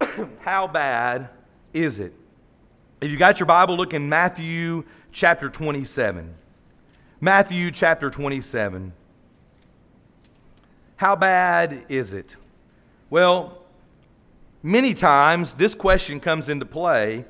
how 0.40 0.66
bad 0.66 1.28
is 1.72 2.00
it? 2.00 2.12
If 3.00 3.08
you 3.08 3.16
got 3.16 3.38
your 3.38 3.46
Bible, 3.46 3.76
look 3.76 3.94
in 3.94 4.08
Matthew 4.08 4.82
chapter 5.12 5.48
27. 5.48 6.34
Matthew 7.20 7.70
chapter 7.70 8.10
27. 8.10 8.92
How 10.96 11.14
bad 11.14 11.84
is 11.88 12.12
it? 12.12 12.34
Well, 13.08 13.62
many 14.64 14.94
times 14.94 15.54
this 15.54 15.76
question 15.76 16.18
comes 16.18 16.48
into 16.48 16.66
play 16.66 17.24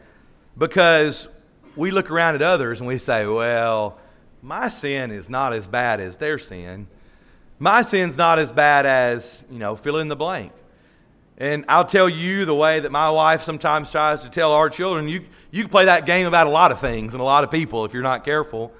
because 0.57 1.29
we 1.77 1.91
look 1.91 2.11
around 2.11 2.37
at 2.37 2.41
others 2.41 2.81
and 2.81 2.89
we 2.89 2.97
say, 2.97 3.27
well, 3.27 3.99
my 4.43 4.69
sin 4.69 5.11
is 5.11 5.29
not 5.29 5.53
as 5.53 5.67
bad 5.67 6.01
as 6.01 6.17
their 6.17 6.39
sin. 6.39 6.87
My 7.59 7.83
sin's 7.83 8.17
not 8.17 8.39
as 8.39 8.53
bad 8.53 8.87
as, 8.87 9.45
you 9.51 9.59
know, 9.59 9.77
fill 9.77 9.99
in 9.99 10.09
the 10.09 10.17
blank. 10.17 10.53
And 11.37 11.65
I'll 11.69 11.85
tell 11.85 12.09
you 12.09 12.45
the 12.45 12.55
way 12.55 12.81
that 12.81 12.93
my 12.93 13.11
wife 13.11 13.43
sometimes 13.43 13.91
tries 13.91 14.23
to 14.23 14.31
tell 14.31 14.53
our 14.53 14.69
children, 14.69 15.09
you, 15.09 15.25
you 15.51 15.63
can 15.63 15.71
play 15.71 15.87
that 15.87 16.07
game 16.07 16.27
about 16.27 16.47
a 16.47 16.51
lot 16.51 16.71
of 16.71 16.81
things 16.81 17.15
and 17.15 17.21
a 17.21 17.25
lot 17.25 17.45
of 17.45 17.51
people 17.51 17.85
if 17.85 17.95
you're 17.95 18.03
not 18.03 18.25
careful. 18.25 18.73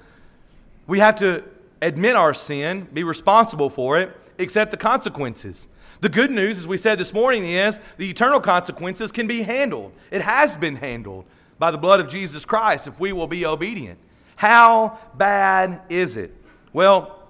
We 0.87 0.99
have 0.99 1.17
to 1.19 1.43
admit 1.81 2.15
our 2.15 2.33
sin, 2.33 2.87
be 2.93 3.03
responsible 3.03 3.69
for 3.69 3.99
it, 3.99 4.15
accept 4.39 4.71
the 4.71 4.77
consequences. 4.77 5.67
The 6.01 6.09
good 6.09 6.31
news, 6.31 6.57
as 6.57 6.67
we 6.67 6.77
said 6.77 6.97
this 6.97 7.13
morning, 7.13 7.45
is 7.45 7.81
the 7.97 8.09
eternal 8.09 8.39
consequences 8.39 9.11
can 9.11 9.27
be 9.27 9.43
handled. 9.43 9.91
It 10.09 10.21
has 10.21 10.55
been 10.55 10.75
handled 10.75 11.25
by 11.59 11.69
the 11.69 11.77
blood 11.77 11.99
of 11.99 12.07
Jesus 12.07 12.45
Christ 12.45 12.87
if 12.87 12.99
we 12.99 13.13
will 13.13 13.27
be 13.27 13.45
obedient. 13.45 13.99
How 14.41 14.97
bad 15.17 15.81
is 15.87 16.17
it? 16.17 16.33
Well, 16.73 17.29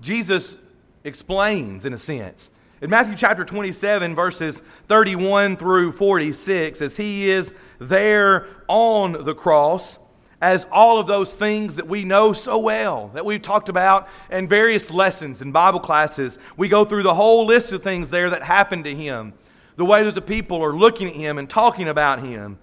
Jesus 0.00 0.56
explains 1.04 1.84
in 1.84 1.92
a 1.92 1.98
sense. 1.98 2.50
In 2.80 2.88
Matthew 2.88 3.14
chapter 3.14 3.44
27, 3.44 4.14
verses 4.14 4.62
31 4.86 5.58
through 5.58 5.92
46, 5.92 6.80
as 6.80 6.96
he 6.96 7.28
is 7.28 7.52
there 7.78 8.46
on 8.68 9.22
the 9.22 9.34
cross, 9.34 9.98
as 10.40 10.66
all 10.72 10.98
of 10.98 11.06
those 11.06 11.34
things 11.34 11.76
that 11.76 11.86
we 11.86 12.04
know 12.04 12.32
so 12.32 12.58
well, 12.58 13.08
that 13.08 13.26
we've 13.26 13.42
talked 13.42 13.68
about 13.68 14.08
in 14.30 14.48
various 14.48 14.90
lessons 14.90 15.42
in 15.42 15.52
Bible 15.52 15.80
classes, 15.80 16.38
we 16.56 16.70
go 16.70 16.86
through 16.86 17.02
the 17.02 17.12
whole 17.12 17.44
list 17.44 17.70
of 17.72 17.82
things 17.82 18.08
there 18.08 18.30
that 18.30 18.42
happened 18.42 18.84
to 18.84 18.94
him, 18.94 19.34
the 19.76 19.84
way 19.84 20.04
that 20.04 20.14
the 20.14 20.22
people 20.22 20.64
are 20.64 20.74
looking 20.74 21.08
at 21.08 21.16
him 21.16 21.36
and 21.36 21.50
talking 21.50 21.88
about 21.88 22.22
him. 22.22 22.58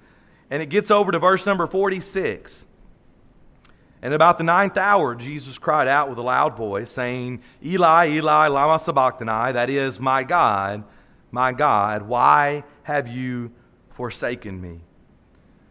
And 0.50 0.64
it 0.64 0.70
gets 0.70 0.90
over 0.90 1.12
to 1.12 1.20
verse 1.20 1.46
number 1.46 1.68
46. 1.68 2.66
And 4.02 4.14
about 4.14 4.38
the 4.38 4.44
ninth 4.44 4.78
hour, 4.78 5.16
Jesus 5.16 5.58
cried 5.58 5.88
out 5.88 6.10
with 6.10 6.20
a 6.20 6.22
loud 6.22 6.56
voice, 6.56 6.92
saying, 6.92 7.42
Eli, 7.66 8.10
Eli, 8.10 8.48
lama 8.48 8.80
sabachthani, 8.80 9.54
that 9.54 9.70
is, 9.70 10.00
my 10.00 10.24
God, 10.24 10.84
my 11.32 11.52
God, 11.52 12.04
why 12.04 12.64
have 12.84 13.08
you 13.08 13.52
forsaken 13.90 14.62
me? 14.62 14.80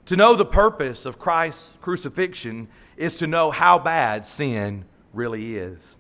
To 0.07 0.17
know 0.17 0.35
the 0.35 0.45
purpose 0.45 1.07
of 1.07 1.19
Christ's 1.19 1.73
crucifixion 1.81 2.69
is 2.97 3.19
to 3.19 3.27
know 3.27 3.51
how 3.51 3.79
bad 3.79 4.25
sin 4.25 4.85
really 5.13 5.57
is. 5.57 5.99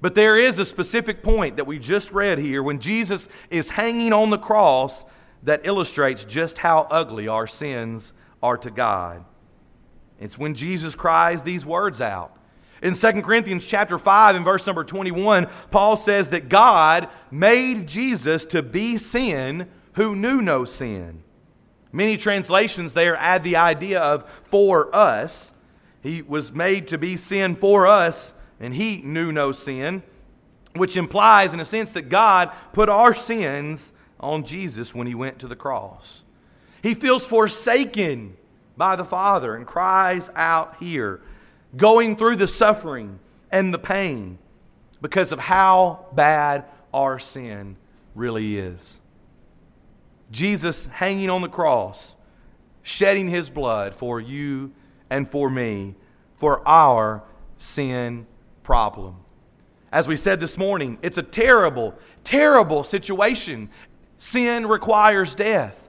But 0.00 0.14
there 0.14 0.38
is 0.38 0.58
a 0.58 0.64
specific 0.64 1.22
point 1.22 1.56
that 1.56 1.66
we 1.66 1.78
just 1.78 2.12
read 2.12 2.38
here 2.38 2.62
when 2.62 2.78
Jesus 2.78 3.28
is 3.50 3.68
hanging 3.68 4.12
on 4.12 4.30
the 4.30 4.38
cross 4.38 5.04
that 5.42 5.66
illustrates 5.66 6.24
just 6.24 6.58
how 6.58 6.86
ugly 6.90 7.28
our 7.28 7.46
sins 7.46 8.12
are 8.42 8.56
to 8.58 8.70
God. 8.70 9.24
It's 10.20 10.38
when 10.38 10.54
Jesus 10.54 10.94
cries 10.94 11.42
these 11.42 11.64
words 11.64 12.00
out. 12.00 12.36
In 12.82 12.94
2 12.94 13.22
Corinthians 13.22 13.66
chapter 13.66 13.98
5 13.98 14.36
and 14.36 14.44
verse 14.44 14.66
number 14.66 14.84
21, 14.84 15.48
Paul 15.70 15.96
says 15.96 16.30
that 16.30 16.48
God 16.48 17.08
made 17.30 17.88
Jesus 17.88 18.44
to 18.46 18.62
be 18.62 18.98
sin 18.98 19.68
who 19.94 20.14
knew 20.14 20.40
no 20.40 20.64
sin. 20.64 21.22
Many 21.92 22.16
translations 22.16 22.92
there 22.92 23.16
add 23.16 23.42
the 23.42 23.56
idea 23.56 24.00
of 24.00 24.28
for 24.44 24.94
us. 24.94 25.52
He 26.02 26.22
was 26.22 26.52
made 26.52 26.88
to 26.88 26.98
be 26.98 27.16
sin 27.16 27.56
for 27.56 27.86
us, 27.86 28.32
and 28.60 28.72
he 28.72 28.98
knew 28.98 29.32
no 29.32 29.50
sin, 29.50 30.02
which 30.74 30.96
implies, 30.96 31.54
in 31.54 31.60
a 31.60 31.64
sense, 31.64 31.92
that 31.92 32.08
God 32.08 32.52
put 32.72 32.88
our 32.88 33.14
sins 33.14 33.92
on 34.20 34.44
Jesus 34.44 34.94
when 34.94 35.06
he 35.06 35.14
went 35.14 35.40
to 35.40 35.48
the 35.48 35.56
cross. 35.56 36.22
He 36.82 36.94
feels 36.94 37.26
forsaken 37.26 38.36
by 38.78 38.96
the 38.96 39.04
Father 39.04 39.56
and 39.56 39.66
cries 39.66 40.30
out 40.36 40.76
here, 40.78 41.20
going 41.76 42.16
through 42.16 42.36
the 42.36 42.46
suffering 42.46 43.18
and 43.50 43.74
the 43.74 43.78
pain 43.78 44.38
because 45.02 45.32
of 45.32 45.38
how 45.38 46.06
bad 46.12 46.64
our 46.94 47.18
sin 47.18 47.76
really 48.14 48.56
is. 48.56 49.00
Jesus 50.30 50.86
hanging 50.86 51.28
on 51.28 51.42
the 51.42 51.48
cross, 51.48 52.14
shedding 52.82 53.28
his 53.28 53.50
blood 53.50 53.94
for 53.94 54.20
you 54.20 54.72
and 55.10 55.28
for 55.28 55.50
me, 55.50 55.94
for 56.36 56.66
our 56.66 57.22
sin 57.58 58.26
problem. 58.62 59.16
As 59.90 60.06
we 60.06 60.16
said 60.16 60.38
this 60.38 60.58
morning, 60.58 60.98
it's 61.02 61.18
a 61.18 61.22
terrible, 61.22 61.94
terrible 62.22 62.84
situation. 62.84 63.70
Sin 64.18 64.66
requires 64.66 65.34
death. 65.34 65.87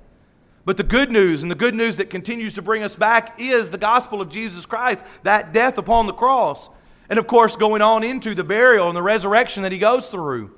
But 0.70 0.78
the 0.78 0.84
good 0.84 1.12
news, 1.12 1.42
and 1.42 1.50
the 1.50 1.56
good 1.56 1.74
news 1.74 1.98
that 1.98 2.12
continues 2.12 2.54
to 2.54 2.62
bring 2.62 2.84
us 2.84 2.94
back, 2.94 3.42
is 3.42 3.72
the 3.72 3.78
gospel 3.80 4.22
of 4.22 4.30
Jesus 4.30 4.68
Christ, 4.68 5.04
that 5.24 5.52
death 5.52 5.80
upon 5.80 6.06
the 6.06 6.14
cross. 6.14 6.70
And 7.10 7.18
of 7.18 7.26
course, 7.26 7.56
going 7.56 7.82
on 7.82 8.04
into 8.04 8.36
the 8.36 8.44
burial 8.44 8.88
and 8.88 8.96
the 8.96 9.02
resurrection 9.02 9.64
that 9.64 9.72
he 9.72 9.80
goes 9.80 10.10
through. 10.10 10.54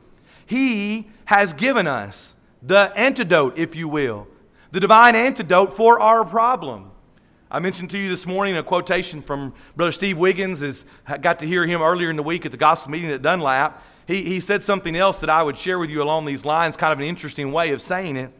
He 0.47 1.07
has 1.23 1.53
given 1.53 1.87
us 1.87 2.35
the 2.61 2.91
antidote, 2.97 3.57
if 3.57 3.73
you 3.73 3.87
will, 3.87 4.27
the 4.71 4.81
divine 4.81 5.15
antidote 5.15 5.77
for 5.77 6.01
our 6.01 6.25
problem. 6.25 6.91
I 7.49 7.59
mentioned 7.59 7.89
to 7.91 7.97
you 7.97 8.09
this 8.09 8.27
morning 8.27 8.57
a 8.57 8.63
quotation 8.63 9.21
from 9.21 9.53
Brother 9.77 9.93
Steve 9.93 10.17
Wiggins. 10.17 10.61
Is, 10.61 10.83
I 11.07 11.19
got 11.19 11.39
to 11.39 11.47
hear 11.47 11.65
him 11.65 11.81
earlier 11.81 12.09
in 12.09 12.17
the 12.17 12.23
week 12.23 12.45
at 12.45 12.51
the 12.51 12.57
gospel 12.57 12.91
meeting 12.91 13.11
at 13.11 13.21
Dunlap. 13.21 13.81
He, 14.07 14.23
he 14.23 14.41
said 14.41 14.61
something 14.61 14.97
else 14.97 15.21
that 15.21 15.29
I 15.29 15.41
would 15.41 15.57
share 15.57 15.79
with 15.79 15.89
you 15.89 16.03
along 16.03 16.25
these 16.25 16.43
lines, 16.43 16.75
kind 16.75 16.91
of 16.91 16.99
an 16.99 17.05
interesting 17.05 17.53
way 17.53 17.71
of 17.71 17.81
saying 17.81 18.17
it. 18.17 18.33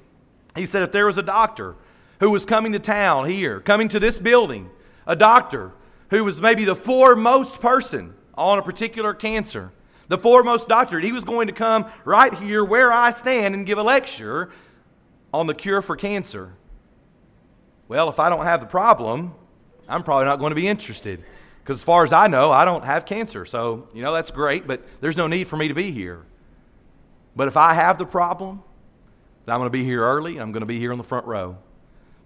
He 0.56 0.66
said 0.66 0.84
if 0.84 0.92
there 0.92 1.06
was 1.06 1.18
a 1.18 1.24
doctor 1.24 1.76
who 2.20 2.30
was 2.30 2.46
coming 2.46 2.72
to 2.74 2.80
town 2.80 3.30
here, 3.30 3.60
coming 3.60 3.88
to 3.90 4.00
this 4.00 4.20
building, 4.20 4.70
a 5.08 5.16
doctor 5.16 5.72
who 6.10 6.24
was 6.24 6.42
maybe 6.42 6.66
the 6.66 6.76
foremost 6.76 7.62
person 7.62 8.14
on 8.36 8.60
a 8.60 8.62
particular 8.62 9.14
cancer, 9.14 9.72
the 10.08 10.18
foremost 10.18 10.68
doctor, 10.68 11.00
he 11.00 11.12
was 11.12 11.24
going 11.24 11.48
to 11.48 11.54
come 11.54 11.86
right 12.04 12.34
here 12.36 12.66
where 12.66 12.92
I 12.92 13.12
stand 13.12 13.56
and 13.56 13.66
give 13.66 13.78
a 13.78 13.84
lecture 13.84 14.52
on 15.34 15.48
the 15.48 15.54
cure 15.54 15.82
for 15.82 15.96
cancer. 15.96 16.54
Well, 17.88 18.10
if 18.10 18.20
I 18.20 18.30
don't 18.30 18.44
have 18.44 18.60
the 18.60 18.68
problem, 18.68 19.34
I'm 19.88 20.04
probably 20.04 20.26
not 20.26 20.40
going 20.40 20.52
to 20.52 20.56
be 20.56 20.68
interested. 20.68 21.24
Because 21.64 21.78
as 21.78 21.84
far 21.84 22.04
as 22.04 22.12
I 22.12 22.28
know, 22.28 22.52
I 22.52 22.66
don't 22.66 22.84
have 22.84 23.06
cancer. 23.06 23.46
So, 23.46 23.88
you 23.94 24.02
know, 24.02 24.14
that's 24.14 24.32
great, 24.32 24.68
but 24.68 24.82
there's 25.00 25.18
no 25.18 25.28
need 25.28 25.48
for 25.48 25.58
me 25.58 25.68
to 25.68 25.74
be 25.74 25.92
here. 25.92 26.26
But 27.36 27.48
if 27.48 27.56
I 27.56 27.74
have 27.74 27.98
the 27.98 28.06
problem, 28.06 28.64
I'm 29.48 29.60
going 29.60 29.68
to 29.68 29.70
be 29.70 29.84
here 29.84 30.02
early, 30.02 30.34
and 30.34 30.42
I'm 30.42 30.52
going 30.52 30.62
to 30.62 30.68
be 30.68 30.80
here 30.80 30.92
on 30.92 30.98
the 30.98 31.04
front 31.04 31.26
row. 31.26 31.58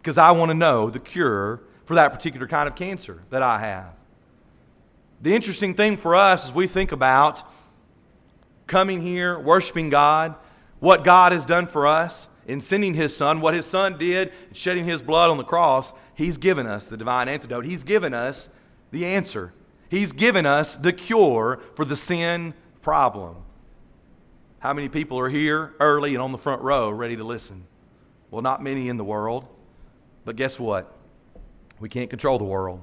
Because 0.01 0.17
I 0.17 0.31
want 0.31 0.49
to 0.49 0.55
know 0.55 0.89
the 0.89 0.99
cure 0.99 1.61
for 1.85 1.95
that 1.95 2.13
particular 2.13 2.47
kind 2.47 2.67
of 2.67 2.75
cancer 2.75 3.23
that 3.29 3.41
I 3.41 3.59
have. 3.59 3.93
The 5.21 5.33
interesting 5.33 5.73
thing 5.73 5.97
for 5.97 6.15
us 6.15 6.45
as 6.45 6.53
we 6.53 6.67
think 6.67 6.91
about 6.91 7.41
coming 8.67 9.01
here, 9.01 9.39
worshiping 9.39 9.89
God, 9.89 10.35
what 10.79 11.03
God 11.03 11.31
has 11.31 11.45
done 11.45 11.67
for 11.67 11.87
us 11.87 12.27
in 12.47 12.61
sending 12.61 12.93
His 12.93 13.15
Son, 13.15 13.41
what 13.41 13.53
His 13.53 13.65
Son 13.65 13.97
did, 13.97 14.31
shedding 14.53 14.85
His 14.85 15.01
blood 15.01 15.29
on 15.29 15.37
the 15.37 15.43
cross, 15.43 15.93
He's 16.15 16.37
given 16.37 16.67
us 16.67 16.87
the 16.87 16.97
divine 16.97 17.27
antidote. 17.27 17.65
He's 17.65 17.83
given 17.83 18.13
us 18.13 18.49
the 18.91 19.05
answer. 19.05 19.53
He's 19.89 20.11
given 20.11 20.45
us 20.45 20.77
the 20.77 20.93
cure 20.93 21.61
for 21.75 21.85
the 21.85 21.95
sin 21.95 22.53
problem. 22.81 23.37
How 24.59 24.73
many 24.73 24.89
people 24.89 25.19
are 25.19 25.29
here 25.29 25.73
early 25.79 26.15
and 26.15 26.21
on 26.21 26.31
the 26.31 26.37
front 26.37 26.61
row 26.61 26.89
ready 26.89 27.15
to 27.15 27.23
listen? 27.23 27.65
Well, 28.31 28.41
not 28.41 28.63
many 28.63 28.89
in 28.89 28.97
the 28.97 29.03
world. 29.03 29.47
But 30.25 30.35
guess 30.35 30.59
what? 30.59 30.91
We 31.79 31.87
can't 31.87 32.09
control 32.09 32.37
the 32.37 32.45
world. 32.45 32.81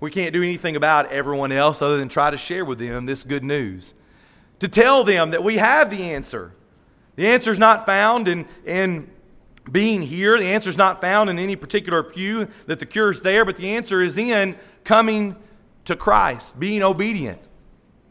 We 0.00 0.10
can't 0.10 0.32
do 0.32 0.42
anything 0.42 0.76
about 0.76 1.10
everyone 1.10 1.50
else 1.50 1.82
other 1.82 1.96
than 1.96 2.08
try 2.08 2.30
to 2.30 2.36
share 2.36 2.64
with 2.64 2.78
them 2.78 3.06
this 3.06 3.24
good 3.24 3.42
news. 3.42 3.94
To 4.60 4.68
tell 4.68 5.02
them 5.02 5.30
that 5.30 5.42
we 5.42 5.56
have 5.56 5.90
the 5.90 6.02
answer. 6.02 6.52
The 7.16 7.26
answer 7.26 7.50
is 7.50 7.58
not 7.58 7.86
found 7.86 8.28
in, 8.28 8.46
in 8.64 9.10
being 9.70 10.02
here. 10.02 10.38
The 10.38 10.46
answer 10.46 10.70
is 10.70 10.76
not 10.76 11.00
found 11.00 11.30
in 11.30 11.38
any 11.38 11.56
particular 11.56 12.02
pew 12.02 12.48
that 12.66 12.78
the 12.78 12.86
cure 12.86 13.10
is 13.10 13.20
there, 13.20 13.44
but 13.44 13.56
the 13.56 13.70
answer 13.70 14.02
is 14.02 14.18
in 14.18 14.56
coming 14.84 15.36
to 15.86 15.96
Christ, 15.96 16.58
being 16.58 16.82
obedient. 16.82 17.40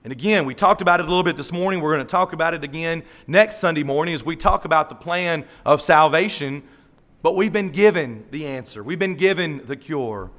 And 0.04 0.12
again, 0.12 0.46
we 0.46 0.54
talked 0.54 0.82
about 0.82 1.00
it 1.00 1.06
a 1.06 1.10
little 1.10 1.24
bit 1.24 1.38
this 1.38 1.52
morning. 1.52 1.80
We're 1.80 1.94
going 1.94 2.06
to 2.06 2.12
talk 2.12 2.34
about 2.34 2.54
it 2.54 2.64
again 2.64 3.04
next 3.28 3.58
Sunday 3.58 3.84
morning 3.84 4.14
as 4.14 4.26
we 4.26 4.36
talk 4.36 4.66
about 4.66 4.90
the 4.90 4.96
plan 4.96 5.46
of 5.66 5.82
salvation. 5.82 6.62
But 7.22 7.36
we've 7.38 7.54
been 7.54 7.70
given 7.70 8.26
the 8.32 8.46
answer, 8.46 8.84
we've 8.84 9.00
been 9.00 9.16
given 9.16 9.62
the 9.66 9.78
cure. 9.78 10.30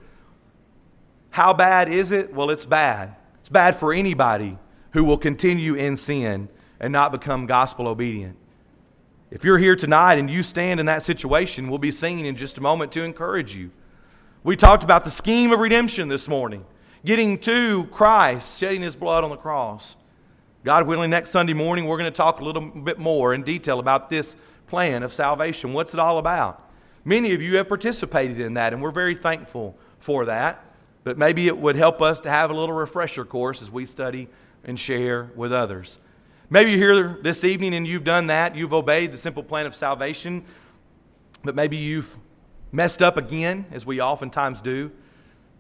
How 1.31 1.53
bad 1.53 1.89
is 1.89 2.13
it? 2.13 2.33
Well, 2.33 2.51
it's 2.51 2.67
bad. 2.67 3.17
It's 3.41 3.49
bad 3.49 3.75
for 3.75 3.93
anybody 3.93 4.57
who 4.93 5.03
will 5.03 5.19
continue 5.19 5.75
in 5.75 5.97
sin 5.97 6.49
and 6.79 6.93
not 6.93 7.11
become 7.11 7.47
gospel 7.47 7.89
obedient. 7.89 8.37
If 9.31 9.43
you're 9.43 9.59
here 9.59 9.75
tonight 9.75 10.19
and 10.19 10.31
you 10.31 10.45
stand 10.45 10.79
in 10.79 10.87
that 10.87 11.03
situation, 11.03 11.69
we'll 11.69 11.79
be 11.79 11.91
singing 11.91 12.27
in 12.27 12.37
just 12.37 12.59
a 12.59 12.61
moment 12.61 12.93
to 12.93 13.03
encourage 13.03 13.57
you. 13.57 13.71
We 14.45 14.55
talked 14.55 14.85
about 14.85 15.03
the 15.03 15.11
scheme 15.11 15.53
of 15.53 15.59
redemption 15.59 16.07
this 16.07 16.29
morning, 16.29 16.65
getting 17.05 17.39
to 17.39 17.85
Christ, 17.87 18.59
shedding 18.59 18.83
his 18.83 18.97
blood 18.97 19.25
on 19.25 19.31
the 19.31 19.37
cross. 19.37 19.95
God 20.65 20.87
willing, 20.87 21.11
next 21.11 21.31
Sunday 21.31 21.53
morning, 21.53 21.87
we're 21.87 21.99
going 21.99 22.11
to 22.11 22.17
talk 22.17 22.41
a 22.41 22.45
little 22.45 22.63
bit 22.63 22.99
more 22.99 23.35
in 23.35 23.43
detail 23.43 23.79
about 23.79 24.09
this 24.09 24.37
plan 24.67 25.03
of 25.03 25.13
salvation. 25.13 25.75
What's 25.75 25.93
it 25.93 26.01
all 26.01 26.19
about? 26.19 26.71
Many 27.05 27.35
of 27.35 27.43
you 27.43 27.59
have 27.59 27.69
participated 27.69 28.41
in 28.41 28.55
that, 28.55 28.73
and 28.73 28.83
we're 28.83 28.91
very 28.91 29.15
thankful 29.15 29.77
for 29.99 30.25
that. 30.25 30.65
But 31.05 31.19
maybe 31.19 31.49
it 31.49 31.57
would 31.57 31.77
help 31.77 32.01
us 32.01 32.19
to 32.21 32.31
have 32.31 32.51
a 32.51 32.55
little 32.55 32.75
refresher 32.75 33.27
course 33.27 33.61
as 33.61 33.71
we 33.71 33.85
study 33.85 34.27
and 34.65 34.81
share 34.81 35.31
with 35.37 35.53
others. 35.53 35.99
Maybe 36.49 36.71
you're 36.71 36.95
here 36.95 37.19
this 37.23 37.45
evening 37.45 37.75
and 37.75 37.87
you've 37.87 38.05
done 38.05 38.27
that. 38.29 38.57
You've 38.57 38.73
obeyed 38.73 39.13
the 39.13 39.19
simple 39.19 39.43
plan 39.43 39.67
of 39.67 39.75
salvation, 39.75 40.43
but 41.43 41.55
maybe 41.55 41.77
you've 41.77 42.17
messed 42.73 43.03
up 43.03 43.19
again, 43.19 43.67
as 43.71 43.85
we 43.85 44.01
oftentimes 44.01 44.63
do. 44.63 44.91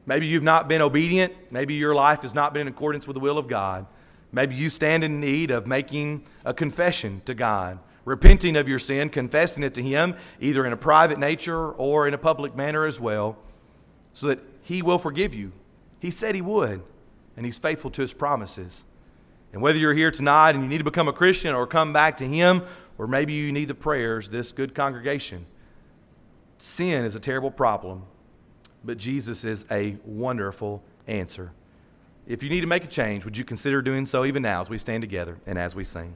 Maybe 0.07 0.27
you've 0.27 0.43
not 0.43 0.69
been 0.69 0.83
obedient. 0.83 1.33
Maybe 1.51 1.75
your 1.75 1.95
life 1.95 2.23
has 2.23 2.35
not 2.35 2.53
been 2.53 2.62
in 2.62 2.69
accordance 2.69 3.07
with 3.07 3.14
the 3.14 3.21
will 3.21 3.38
of 3.38 3.49
God. 3.49 3.87
Maybe 4.33 4.55
you 4.55 4.69
stand 4.69 5.05
in 5.05 5.21
need 5.21 5.51
of 5.51 5.67
making 5.67 6.25
a 6.45 6.53
confession 6.53 7.23
to 7.25 7.35
God, 7.35 7.79
repenting 8.05 8.57
of 8.57 8.69
your 8.69 8.79
sin, 8.79 9.09
confessing 9.09 9.62
it 9.62 9.75
to 9.75 9.83
Him, 9.83 10.17
either 10.40 10.67
in 10.67 10.73
a 10.73 10.77
private 10.77 11.19
nature 11.19 11.71
or 11.73 12.09
in 12.09 12.14
a 12.14 12.19
public 12.19 12.55
manner 12.57 12.85
as 12.87 12.99
well, 12.99 13.38
so 14.12 14.27
that 14.27 14.40
He 14.62 14.83
will 14.83 14.99
forgive 14.99 15.35
you. 15.35 15.53
He 16.01 16.11
said 16.11 16.35
He 16.35 16.43
would, 16.43 16.83
and 17.37 17.47
He's 17.47 17.59
faithful 17.59 17.90
to 17.93 18.03
His 18.03 18.12
promises. 18.12 18.85
And 19.53 19.62
whether 19.62 19.79
you're 19.79 19.95
here 19.95 20.11
tonight 20.11 20.51
and 20.51 20.64
you 20.64 20.69
need 20.69 20.79
to 20.79 20.85
become 20.85 21.07
a 21.07 21.12
Christian 21.12 21.55
or 21.55 21.67
come 21.67 21.93
back 21.93 22.17
to 22.17 22.27
Him, 22.27 22.62
or 22.99 23.07
maybe 23.07 23.33
you 23.33 23.53
need 23.53 23.69
the 23.69 23.75
prayers, 23.75 24.29
this 24.29 24.51
good 24.51 24.75
congregation, 24.75 25.47
sin 26.59 27.05
is 27.05 27.14
a 27.14 27.21
terrible 27.21 27.53
problem, 27.53 28.03
but 28.85 28.99
Jesus 28.99 29.44
is 29.44 29.64
a 29.70 29.97
wonderful 30.05 30.83
answer. 31.07 31.51
If 32.27 32.42
you 32.42 32.51
need 32.51 32.62
to 32.62 32.66
make 32.66 32.85
a 32.85 32.88
change, 32.88 33.25
would 33.25 33.37
you 33.37 33.44
consider 33.44 33.83
doing 33.83 34.07
so 34.07 34.25
even 34.25 34.42
now 34.42 34.62
as 34.62 34.70
we 34.70 34.79
stand 34.79 35.03
together 35.03 35.37
and 35.47 35.59
as 35.59 35.75
we 35.75 35.85
sing? 35.85 36.14